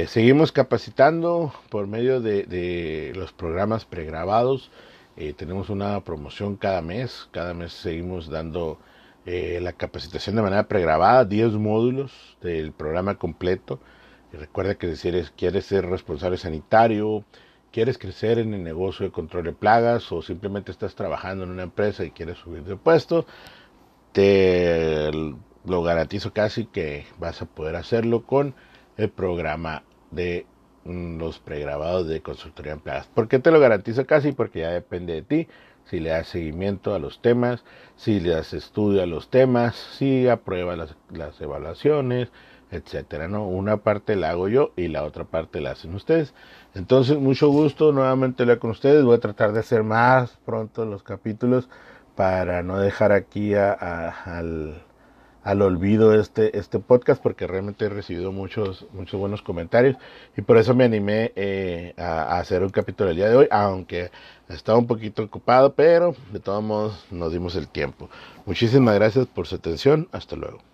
seguimos 0.06 0.52
capacitando 0.52 1.52
por 1.70 1.86
medio 1.86 2.20
de, 2.20 2.44
de 2.44 3.12
los 3.14 3.32
programas 3.32 3.84
pregrabados. 3.84 4.70
tenemos 5.36 5.68
una 5.70 6.00
promoción 6.02 6.56
cada 6.56 6.80
mes, 6.80 7.28
cada 7.32 7.52
mes 7.52 7.72
seguimos 7.72 8.30
dando 8.30 8.78
la 9.26 9.72
capacitación 9.74 10.36
de 10.36 10.42
manera 10.42 10.66
pregrabada, 10.66 11.24
10 11.26 11.52
módulos 11.52 12.12
del 12.40 12.72
programa 12.72 13.16
completo 13.16 13.80
y 14.32 14.36
recuerda 14.36 14.76
que 14.76 14.94
si 14.96 15.08
eres, 15.08 15.30
quieres 15.30 15.66
ser 15.66 15.86
responsable 15.86 16.36
sanitario, 16.36 17.24
quieres 17.72 17.98
crecer 17.98 18.38
en 18.38 18.54
el 18.54 18.62
negocio 18.62 19.06
de 19.06 19.12
control 19.12 19.44
de 19.44 19.52
plagas 19.52 20.10
o 20.12 20.22
simplemente 20.22 20.70
estás 20.70 20.94
trabajando 20.94 21.44
en 21.44 21.50
una 21.50 21.62
empresa 21.62 22.04
y 22.04 22.10
quieres 22.10 22.38
subir 22.38 22.62
de 22.64 22.76
puesto, 22.76 23.26
te 24.12 25.10
lo 25.64 25.82
garantizo 25.82 26.32
casi 26.32 26.66
que 26.66 27.06
vas 27.18 27.42
a 27.42 27.46
poder 27.46 27.76
hacerlo 27.76 28.24
con 28.24 28.54
el 28.96 29.10
programa 29.10 29.84
de 30.10 30.46
mm, 30.84 31.18
los 31.18 31.38
pregrabados 31.38 32.08
de 32.08 32.22
consultoría 32.22 32.72
en 32.72 32.80
plagas. 32.80 33.06
¿Por 33.08 33.28
qué 33.28 33.38
te 33.38 33.50
lo 33.50 33.60
garantizo 33.60 34.06
casi? 34.06 34.32
Porque 34.32 34.60
ya 34.60 34.70
depende 34.70 35.14
de 35.14 35.22
ti. 35.22 35.48
Si 35.84 35.98
le 35.98 36.10
das 36.10 36.28
seguimiento 36.28 36.94
a 36.94 36.98
los 36.98 37.20
temas, 37.20 37.64
si 37.96 38.20
le 38.20 38.30
das 38.30 38.52
estudio 38.52 39.02
a 39.02 39.06
los 39.06 39.28
temas, 39.28 39.74
si 39.74 40.28
apruebas 40.28 40.78
las, 40.78 40.96
las 41.10 41.40
evaluaciones, 41.40 42.30
etcétera, 42.70 43.28
¿no? 43.28 43.46
Una 43.46 43.78
parte 43.78 44.16
la 44.16 44.30
hago 44.30 44.48
yo 44.48 44.72
y 44.76 44.88
la 44.88 45.04
otra 45.04 45.24
parte 45.24 45.60
la 45.60 45.72
hacen 45.72 45.94
ustedes. 45.94 46.34
Entonces, 46.74 47.18
mucho 47.18 47.48
gusto 47.48 47.92
nuevamente 47.92 48.42
hablar 48.42 48.58
con 48.58 48.70
ustedes. 48.70 49.04
Voy 49.04 49.16
a 49.16 49.20
tratar 49.20 49.52
de 49.52 49.60
hacer 49.60 49.82
más 49.82 50.38
pronto 50.44 50.84
los 50.84 51.02
capítulos 51.02 51.68
para 52.16 52.62
no 52.62 52.78
dejar 52.78 53.12
aquí 53.12 53.54
al, 53.54 54.82
al, 55.42 55.62
olvido 55.62 56.14
este, 56.14 56.56
este 56.58 56.78
podcast 56.78 57.22
porque 57.22 57.46
realmente 57.46 57.86
he 57.86 57.88
recibido 57.88 58.30
muchos, 58.32 58.86
muchos 58.92 59.18
buenos 59.18 59.42
comentarios 59.42 59.96
y 60.36 60.42
por 60.42 60.58
eso 60.58 60.74
me 60.74 60.84
animé 60.84 61.32
eh, 61.36 61.94
a, 61.96 62.36
a, 62.36 62.40
hacer 62.40 62.62
un 62.62 62.70
capítulo 62.70 63.10
el 63.10 63.16
día 63.16 63.28
de 63.28 63.36
hoy, 63.36 63.48
aunque 63.50 64.10
estaba 64.48 64.78
un 64.78 64.86
poquito 64.86 65.22
ocupado, 65.22 65.74
pero 65.74 66.14
de 66.32 66.40
todos 66.40 66.62
modos 66.62 67.06
nos 67.10 67.32
dimos 67.32 67.56
el 67.56 67.68
tiempo. 67.68 68.10
Muchísimas 68.46 68.94
gracias 68.96 69.26
por 69.26 69.46
su 69.46 69.56
atención. 69.56 70.08
Hasta 70.12 70.36
luego. 70.36 70.69